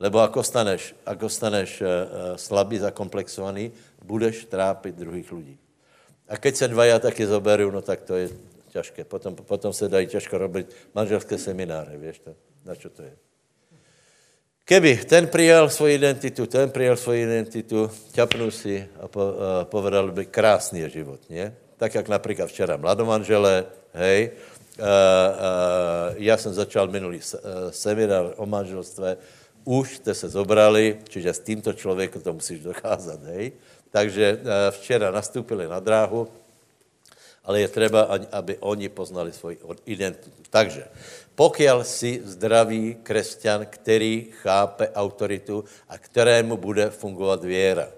[0.00, 1.82] Lebo ako staneš, ako staneš
[2.40, 5.56] slabý, zakomplexovaný, budeš trápit druhých lidí.
[6.28, 8.32] A keď se dvaja taky zoberou, no tak to je
[8.70, 9.04] těžké.
[9.04, 13.12] Potom, potom se dají těžko robit manželské semináře, víš to, na čo to je.
[14.64, 19.34] Keby ten přijal svoji identitu, ten přijal svoji identitu, ťapnul si a po, uh,
[19.66, 21.50] povedal by, krásný život, ne?
[21.76, 24.30] Tak, jak například včera mladomanžele, hej,
[24.80, 27.40] Uh, uh, já jsem začal minulý uh,
[27.70, 29.16] seminár o manželstve,
[29.64, 33.52] už jste se zobrali, čiže s tímto člověkem to musíš dokázat, hej?
[33.90, 34.40] Takže
[34.70, 36.28] včera nastúpili na dráhu,
[37.50, 39.58] ale je třeba, aby oni poznali svoji
[39.90, 40.30] identitu.
[40.50, 40.86] Takže
[41.34, 47.90] pokud si zdravý křesťan, který chápe autoritu a kterému bude fungovat věra.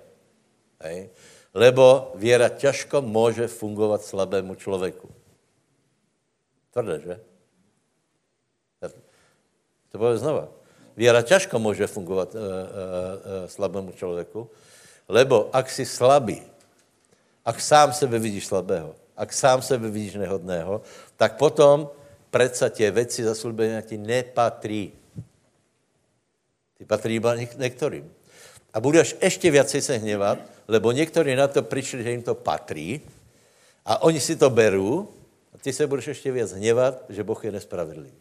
[0.80, 1.10] Hej?
[1.52, 5.12] Lebo věra těžko může fungovat slabému člověku.
[6.72, 7.20] Tvrdé, že?
[9.92, 10.48] To bude znova.
[10.96, 14.48] Věra těžko může fungovat uh, uh, uh, slabému člověku,
[15.08, 16.40] lebo ak si slabý,
[17.44, 20.80] ak sám sebe vidíš slabého, ak sám sebe vidíš nehodného,
[21.16, 21.90] tak potom
[22.32, 24.92] predsa tie veci zaslúbenia ti nepatrí.
[26.78, 28.08] Ty patří iba některým.
[28.72, 30.38] A budeš ještě viacej se hněvat,
[30.68, 33.00] lebo někteří na to přišli, že jim to patří
[33.84, 35.08] a oni si to berou
[35.54, 38.16] a ty se budeš ještě víc hněvat, že Boh je nespravedlivý.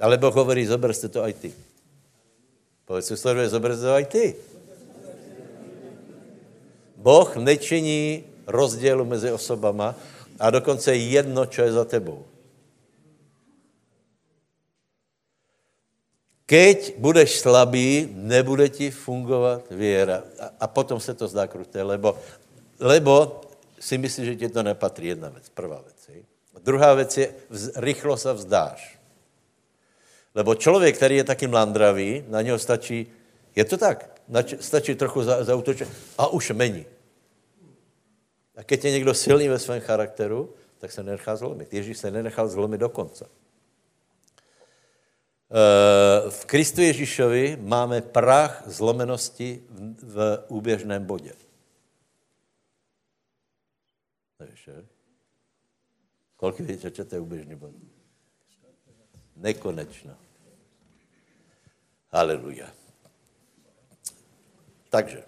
[0.00, 1.50] Ale Boh hovorí, si to aj ty.
[2.84, 3.16] Povedz si
[3.48, 4.34] zober si to aj ty.
[6.96, 9.94] Boh nečiní rozdělu mezi osobama
[10.42, 12.26] a dokonce jedno, čo je za tebou.
[16.50, 20.26] Keď budeš slabý, nebude ti fungovat věra.
[20.36, 22.18] A, a potom se to zdá kruté, lebo,
[22.82, 23.40] lebo
[23.78, 25.06] si myslíš, že ti to nepatří.
[25.06, 26.26] Jedna věc, prvá věc.
[26.54, 28.98] A druhá věc je, vz, rychlo se vzdáš.
[30.34, 33.06] Lebo člověk, který je taky mlandravý, na něho stačí,
[33.56, 34.20] je to tak,
[34.60, 35.38] stačí trochu za,
[36.18, 36.86] a už mení.
[38.56, 41.74] A keď je někdo silný ve svém charakteru, tak se nenechá zlomit.
[41.74, 43.26] Ježíš se nenechal zlomit do konce.
[45.52, 49.62] Eh, v Kristu Ježíšovi máme prach zlomenosti
[50.02, 51.32] v úběžném bodě.
[54.40, 54.86] Nevíš, že?
[56.36, 56.60] Kolik
[57.04, 57.70] to je úběžný bod?
[59.36, 60.16] Nekonečno.
[62.08, 62.72] Haleluja.
[64.90, 65.24] Takže,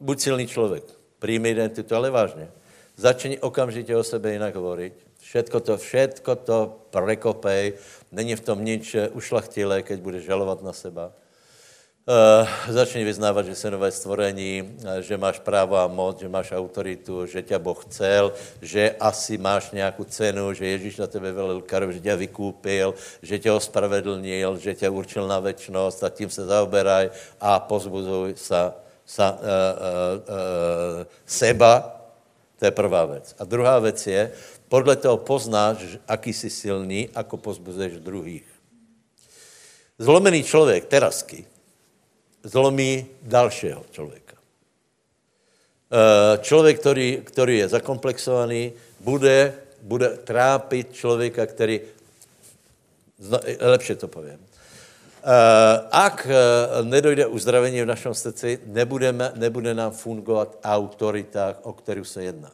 [0.00, 2.48] buď silný člověk, přijmi identitu, ale vážně.
[2.96, 4.94] Začni okamžitě o sebe jinak hovorit.
[5.20, 7.72] Všetko to, všetko to prekopej,
[8.12, 11.12] není v tom nič ušlachtilé, keď budeš žalovat na seba.
[12.08, 16.56] Uh, začni vyznávat, že jsi nové stvorení, eh, že máš právo a moc, že máš
[16.56, 21.60] autoritu, že tě Boh chcel, že asi máš nějakou cenu, že Ježíš na tebe velil
[21.60, 26.48] krv, že tě vykúpil, že tě ospravedlnil, že tě určil na večnost a tím se
[26.48, 27.10] zaoberaj
[27.40, 28.72] a pozbuzuj sa,
[29.08, 29.48] sa, uh, uh,
[30.20, 31.96] uh, seba.
[32.58, 33.34] To je prvá věc.
[33.38, 34.32] A druhá věc je,
[34.68, 38.44] podle toho poznáš, aký jsi silný, ako pozbuzuješ druhých.
[39.98, 41.44] Zlomený člověk, terasky,
[42.42, 44.36] zlomí dalšího člověka.
[46.40, 51.80] Člověk, který, který je zakomplexovaný, bude, bude trápit člověka, který,
[53.60, 54.38] lepše to povím,
[55.90, 56.34] ak eh,
[56.82, 62.50] nedojde uzdravení v našem srdci, nebudeme, nebude nám fungovat autorita, o kterou se jedná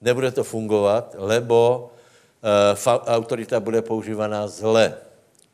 [0.00, 1.90] nebude to fungovat, lebo
[2.86, 4.94] uh, autorita bude používaná zle.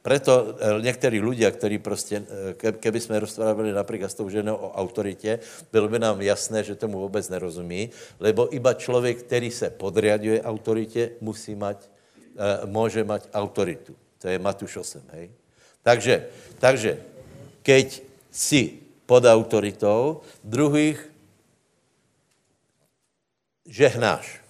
[0.03, 2.23] Preto uh, některý lidé, kteří prostě,
[2.55, 5.39] ke, keby jsme rozprávali například s tou ženou o autoritě,
[5.73, 7.91] bylo by nám jasné, že tomu vůbec nerozumí,
[8.21, 11.89] lebo iba člověk, který se podriaduje autoritě, musí mať,
[12.65, 13.95] může mať autoritu.
[14.19, 15.31] To je Matuš 8, hej?
[15.83, 16.27] Takže,
[16.59, 17.03] takže
[17.63, 20.99] keď si pod autoritou, druhých
[23.67, 24.41] žehnáš.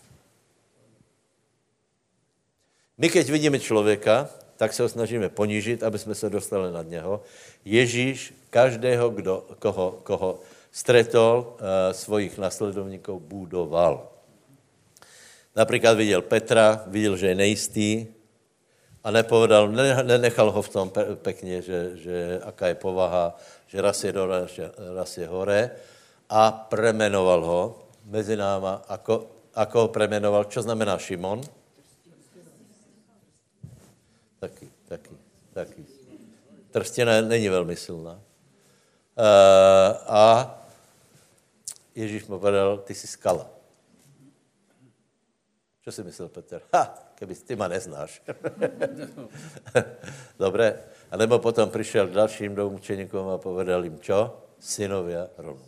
[2.98, 7.22] My, keď vidíme člověka, tak se ho snažíme ponížit, aby jsme se dostali nad něho.
[7.64, 11.58] Ježíš každého, kdo, koho, koho stretol, uh,
[11.92, 14.08] svojich nasledovníků budoval.
[15.56, 18.06] Například viděl Petra, viděl, že je nejistý
[19.04, 19.68] a nepovedal,
[20.02, 23.36] nenechal ho v tom pekně, že, že aká je povaha,
[23.66, 24.46] že raz je dole,
[24.94, 25.70] raz je hore
[26.30, 27.62] a premenoval ho
[28.04, 31.42] mezi náma, ako, ako ho premenoval, čo znamená Šimon?
[34.40, 35.14] Taky, taky,
[35.52, 35.82] taky.
[36.70, 38.12] Trstěna není velmi silná.
[38.12, 39.28] Uh,
[40.08, 40.58] a
[41.94, 43.46] Ježíš mu povedal, ty jsi skala.
[45.84, 46.62] Co si myslel Petr?
[46.74, 48.22] Ha, keby ty ma neznáš.
[50.42, 50.74] Dobré.
[51.10, 54.42] A nebo potom přišel k dalším dvou učeníkům a povedal jim, čo?
[54.58, 55.62] Synovia Ronu.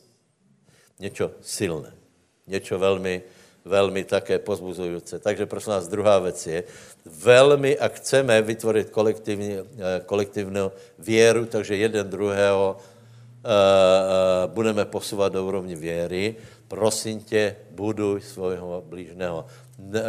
[0.99, 2.05] Něco silné
[2.47, 3.23] něco velmi,
[3.65, 5.17] velmi také pozbuzující.
[5.21, 6.65] Takže prosím nás, druhá věc je,
[7.05, 9.65] velmi, a chceme vytvořit kolektivní, eh,
[10.07, 16.37] kolektivní věru, takže jeden druhého uh, budeme posouvat do úrovni věry,
[16.69, 19.47] prosím tě, buduj svého blížného.
[19.85, 20.07] Ne, uh,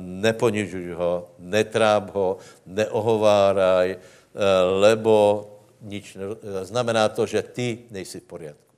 [0.00, 4.00] neponižuj ho, netráp ho, neohováraj, uh,
[4.80, 5.44] lebo
[5.84, 6.24] nič ne,
[6.64, 8.70] znamená to, že ty nejsi v poriadku.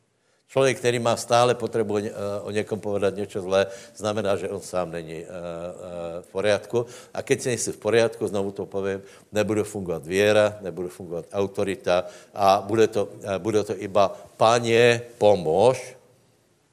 [0.53, 1.97] Člověk, který má stále potřebu
[2.43, 5.25] o někom povedat něco zlé, znamená, že on sám není
[6.21, 6.87] v poriadku.
[7.15, 9.01] A keď si nejsi v poriadku, znovu to povím,
[9.33, 12.05] nebude fungovat věra, nebude fungovat autorita
[12.37, 13.09] a bude to,
[13.41, 15.97] bude to iba páně, pomož,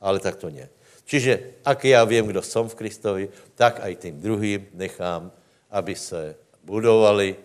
[0.02, 0.68] ale tak to nie.
[1.10, 3.24] Čiže, ak já vím, kdo jsem v Kristovi,
[3.58, 5.34] tak aj tým druhým nechám,
[5.74, 7.36] aby se budovali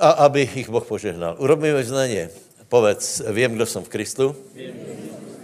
[0.00, 1.36] a aby ich Boh požehnal.
[1.36, 2.32] Urobíme vyznanie.
[2.72, 4.26] Povedz, vím, kdo jsem v Kristu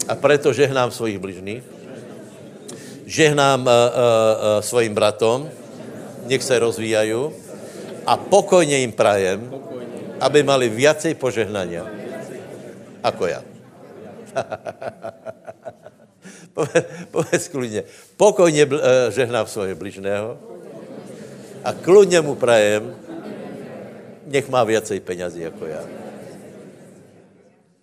[0.09, 1.61] a preto žehnám svojich bližných,
[3.05, 5.45] žehnám uh, uh, uh, svojim bratom,
[6.25, 7.37] nech se rozvíjají
[8.09, 9.45] a pokojně jim prajem,
[10.25, 11.85] aby mali viacej požehnania
[13.05, 13.43] ako já.
[17.11, 17.85] povedz, klidně,
[18.17, 18.81] pokojně uh,
[19.11, 20.39] žehnám svojho bližného
[21.65, 22.97] a kludně mu prajem,
[24.27, 25.85] nech má viacej penězí jako já.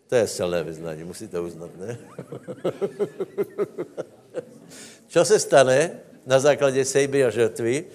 [0.07, 1.97] To je silné vyznání, musíte uznat, ne?
[5.07, 5.91] Co se stane
[6.25, 7.85] na základě sejby a žrtvy,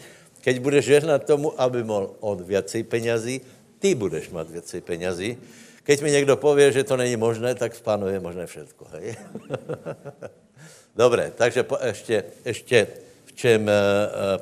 [0.40, 3.40] keď budeš žehnat tomu, aby mohl on viacej penězí,
[3.78, 5.38] ty budeš mít viacej penězí.
[5.82, 9.16] Keď mi někdo pově, že to není možné, tak v pánu je možné všetko, hej?
[10.97, 12.86] Dobré, takže po, ještě, ještě
[13.24, 13.70] v čem uh,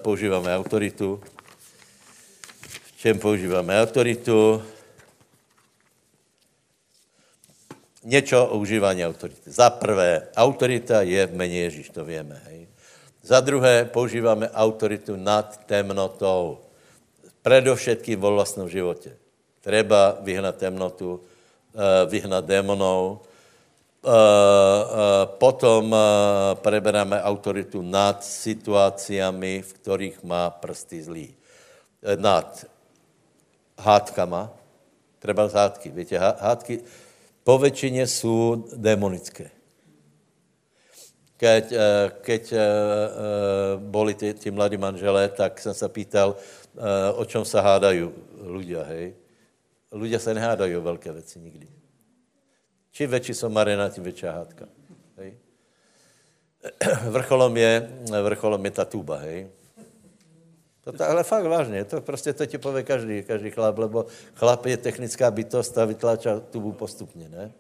[0.03, 1.23] používáme autoritu?
[2.87, 4.63] V čem používáme autoritu?
[8.09, 9.51] něco o užívání autority.
[9.51, 12.41] Za prvé, autorita je v mene Ježíš, to víme.
[12.49, 12.69] Hej.
[13.23, 16.65] Za druhé, používáme autoritu nad temnotou.
[17.43, 19.17] Predovšetkým vo vlastnom životě.
[19.61, 21.21] Treba vyhnat temnotu,
[21.75, 22.63] eh, vyhnat eh,
[25.39, 25.91] potom
[26.63, 31.29] preberáme autoritu nad situáciami, v kterých má prsty zlý.
[32.17, 32.67] Nad
[33.79, 34.51] hádkama,
[35.19, 35.91] treba hádky.
[35.91, 36.81] Víte, hádky,
[37.45, 39.51] po většině jsou démonické.
[41.39, 42.63] Keď, eh, keď eh, eh,
[43.79, 46.37] boli ty, ty mladí manželé, tak jsem se pýtal,
[47.15, 49.15] o čem se hádají ľudia, hej?
[49.91, 51.78] Ľudia se nehádají o velké věci nikdy.
[52.93, 54.68] Čím větší jsou marina, tím větší hádka.
[55.16, 55.39] Hej?
[57.11, 57.91] Vrcholom je,
[58.22, 59.49] vrcholom je ta tuba, hej?
[60.80, 64.76] To, ale fakt vážně, to prostě to ti pově každý, každý chlap, lebo chlap je
[64.76, 67.53] technická bytost a vytláčá tubu postupně, ne?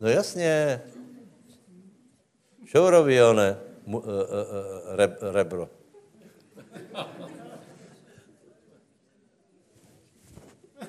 [0.00, 0.82] No jasně.
[2.64, 5.68] Šourovi, one, mu, uh, uh, uh, re, rebro.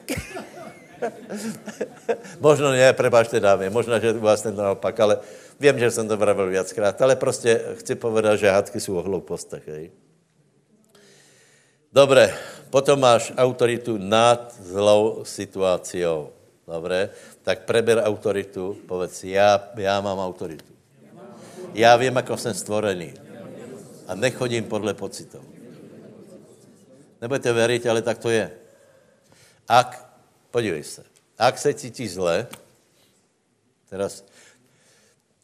[2.39, 5.19] Možno ne, prepáčte dámy, možná, že u vás naopak, ale
[5.59, 9.67] Vím, že jsem to pravil viackrát, ale prostě chci povedat, že hádky jsou o hloupostech.
[9.67, 9.91] Hej.
[11.93, 12.33] Dobré,
[12.69, 16.29] potom máš autoritu nad zlou situáciou.
[16.67, 17.09] Dobré,
[17.43, 20.73] tak preber autoritu, povedz, já, já mám autoritu.
[21.73, 23.13] Já vím, jako jsem stvorený.
[24.07, 25.39] A nechodím podle pocitů.
[27.21, 28.51] Nebudete věřit, ale tak to je.
[29.67, 30.12] Ak,
[30.53, 31.03] podívej se,
[31.37, 32.47] ak se cítíš zle,
[33.89, 34.21] teraz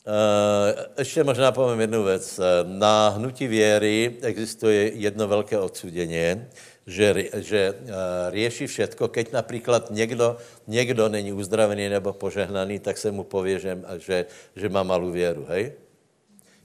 [0.10, 2.40] Eh, ještě možná povím jednu věc.
[2.64, 6.48] Na hnutí věry existuje jedno velké odsudění,
[6.88, 9.08] že, že eh, řeší všetko.
[9.08, 10.38] Keď například někdo,
[10.68, 15.46] někdo není uzdravený nebo požehnaný, tak se mu pově, že, že, že má malou věru.
[15.50, 15.74] Hej?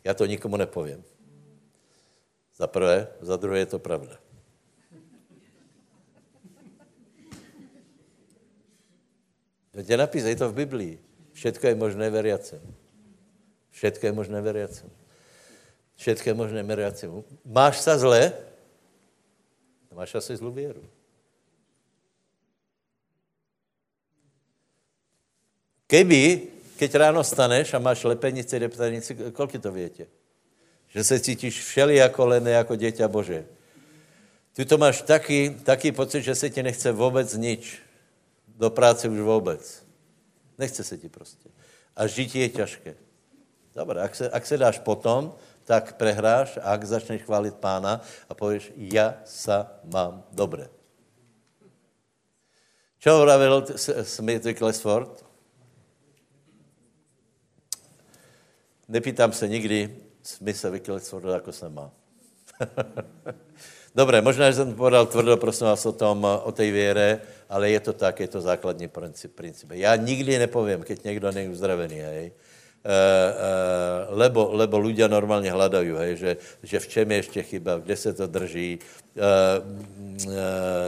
[0.04, 1.04] Já to nikomu nepovím.
[2.56, 4.23] Za prvé, za druhé je to pravda.
[9.74, 10.94] Je napis, je to v Biblii.
[11.34, 12.62] Všetko je možné veriacem.
[13.74, 14.94] Všetko je možné veriacemu.
[15.98, 17.26] Všetko je možné veriacemu.
[17.42, 18.30] Máš sa zle?
[19.94, 20.82] Máš asi zlou věru.
[25.86, 30.06] Keby, keď ráno staneš a máš lepenici, reptanici, kolik to větě?
[30.88, 33.46] Že se cítíš všeli jako lené, jako děťa Bože.
[34.54, 37.82] Ty to máš taky, taky pocit, že se ti nechce vůbec nič.
[38.54, 39.86] Do práce už vůbec.
[40.58, 41.48] Nechce se ti prostě.
[41.96, 42.94] A žití je těžké.
[43.74, 45.34] Dobre, ak se, ak se dáš potom,
[45.64, 50.70] tak prehráš a ak začneš chválit pána a pověš, já sa mám dobře.
[52.98, 53.66] Čo vravil
[54.02, 55.24] Smith Wicklesford?
[58.88, 61.90] Nepýtám se nikdy Smitha Wicklesforda, jako se má.
[63.94, 67.80] Dobré, možná, že jsem povedal tvrdo, prosím vás, o tom, o té věre, ale je
[67.80, 69.34] to tak, je to základní princip.
[69.34, 69.70] princip.
[69.70, 72.32] Já nikdy nepovím, keď někdo není uzdravený, hej,
[72.84, 77.78] Eh, eh, lebo, lebo ľudia normálně hľadajú, hej, že, že v čem je ještě chyba,
[77.80, 78.78] kde se to drží,
[79.16, 79.22] uh,
[80.26, 80.32] uh,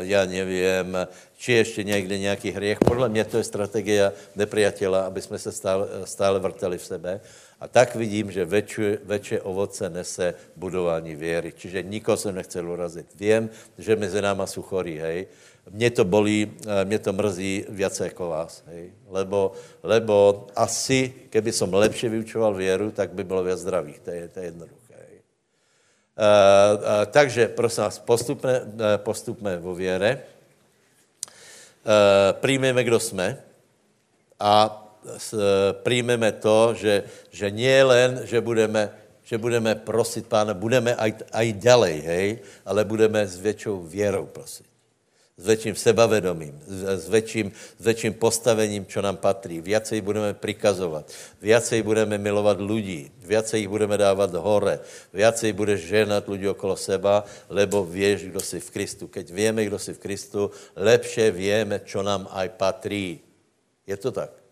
[0.01, 0.97] já nevím,
[1.37, 2.79] či je ještě někde nějaký hriech.
[2.85, 7.21] Podle mě to je strategie nepriateľa, aby jsme se stále, stále vrteli v sebe.
[7.57, 11.53] A tak vidím, že väčšie, ovoce nese budování věry.
[11.57, 13.07] Čiže nikoho jsem nechcel urazit.
[13.17, 13.49] Vím,
[13.79, 15.27] že mezi náma jsou chorí, hej.
[15.71, 18.93] Mě to bolí, eh, mě to mrzí více jako vás, hej.
[19.09, 19.53] Lebo,
[19.83, 23.99] lebo asi, keby som lepše vyučoval věru, tak by bylo víc zdravých.
[24.05, 24.95] To je, to je jednoduché.
[24.95, 25.17] Hej.
[26.17, 28.55] Uh, uh, takže, prosím vás, postupme,
[28.97, 30.23] postupme vo věre.
[31.89, 33.43] Uh, přijmeme, kdo jsme
[34.41, 34.86] a
[35.83, 38.91] přijmeme to, že, že nie len, že budeme,
[39.27, 42.29] že budeme prosit pána, budeme aj, aj ďalej, hej,
[42.63, 44.67] ale budeme s většou věrou prosit.
[45.37, 46.57] S větším sebavedomím,
[46.97, 49.61] s větším, s větším postavením, čo nám patří.
[49.61, 51.13] Viacej budeme prikazovat,
[51.45, 54.81] viacej budeme milovat lidí, viacej jich budeme dávat hore,
[55.13, 59.13] viacej budeš ženat lidi okolo seba, lebo vieš, kdo si v Kristu.
[59.13, 63.21] Keď vieme, kdo si v Kristu, lepše vieme, čo nám aj patří.
[63.85, 64.46] Je to tak?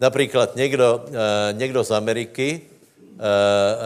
[0.00, 3.22] Například někdo, eh, někdo z Ameriky, eh,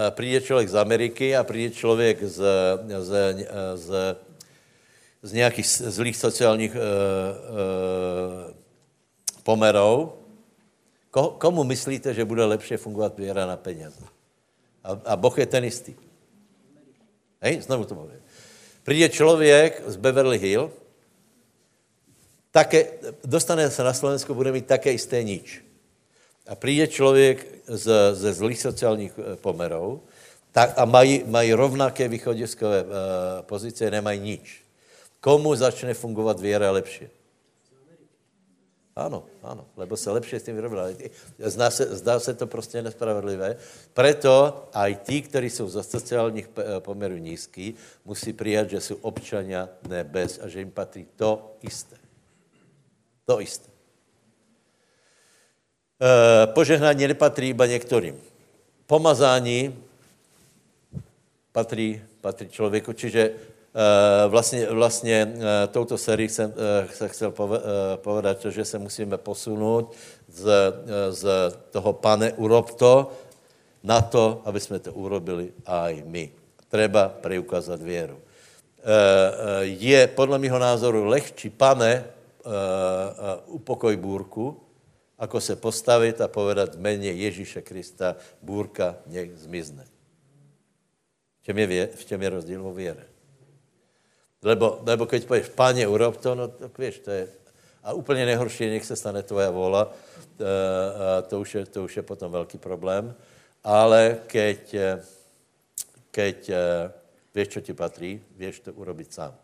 [0.06, 2.44] eh, přijde člověk z Ameriky a přijde člověk z,
[2.98, 3.36] z,
[3.74, 4.16] z,
[5.22, 6.76] z nějakých zlých sociálních
[9.42, 10.12] pomerů.
[11.38, 14.04] Komu myslíte, že bude lepší fungovat věra na peněze?
[14.84, 15.94] A, a Boh je ten istý.
[17.40, 18.20] Hej, znovu to povím.
[18.82, 20.72] Přijde člověk z Beverly Hill,
[22.50, 22.86] také,
[23.24, 25.62] dostane se na Slovensko, bude mít také isté nič
[26.49, 30.03] a přijde člověk z, ze zlých sociálních eh, pomerů
[30.53, 32.88] tak, a mají, mají rovnaké východiskové uh,
[33.40, 34.62] pozice, nemají nič.
[35.20, 37.09] Komu začne fungovat věra lepší?
[38.97, 40.84] Ano, ano, lebo se lepší s tím vyrovná.
[41.38, 43.57] Zdá se, zdá se to prostě nespravedlivé.
[43.95, 47.74] Proto aj tí, kteří jsou za sociálních eh, pomerů nízký,
[48.05, 51.97] musí přijat, že jsou občania nebes a že jim patří to isté.
[53.24, 53.71] To isté.
[56.03, 58.18] Eh, požehnání nepatří iba některým.
[58.86, 59.78] Pomazání
[61.53, 66.55] patří, patří člověku, čiže eh, vlastně, vlastně eh, touto sérii jsem
[66.90, 67.30] se chcel
[67.96, 69.94] povedat, že se musíme posunout
[70.26, 70.74] z,
[71.11, 71.24] z
[71.70, 73.12] toho pane urob to
[73.82, 76.30] na to, aby jsme to urobili aj my.
[76.68, 78.18] Treba preukázat věru.
[79.61, 82.05] Je podle mého názoru lehčí, pane,
[83.46, 84.61] upokoj bůrku,
[85.22, 89.86] ako se postavit a povedat jméně Ježíše Krista, bůrka nech zmizne.
[91.38, 93.06] V čem je, v čem je rozdíl o věre?
[94.42, 97.28] Lebo, lebo keď pověš, páně, urob to, no tak víš, to je...
[97.82, 99.94] A úplně nejhorší nech se stane tvoja vola,
[100.36, 100.46] to,
[101.28, 103.14] to, už je, to už je potom velký problém.
[103.62, 104.74] Ale keď,
[106.10, 106.50] keď
[107.34, 109.34] víš, co ti patří, víš to urobit sám.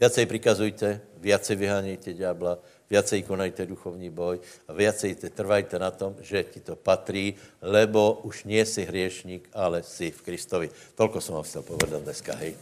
[0.00, 2.56] Viacej prikazujte, viacej vyhánějte ďábla,
[2.90, 8.44] viacej konajte duchovní boj a viacej trvajte na tom, že ti to patří, lebo už
[8.44, 10.70] nie si hriešník, ale si v Kristovi.
[10.98, 12.58] Tolko jsem vám chtěl povedat dneska, hej.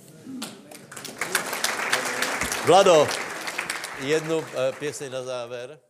[2.67, 3.09] Vlado,
[4.05, 4.45] jednu uh,
[4.79, 5.88] pěseň na záver.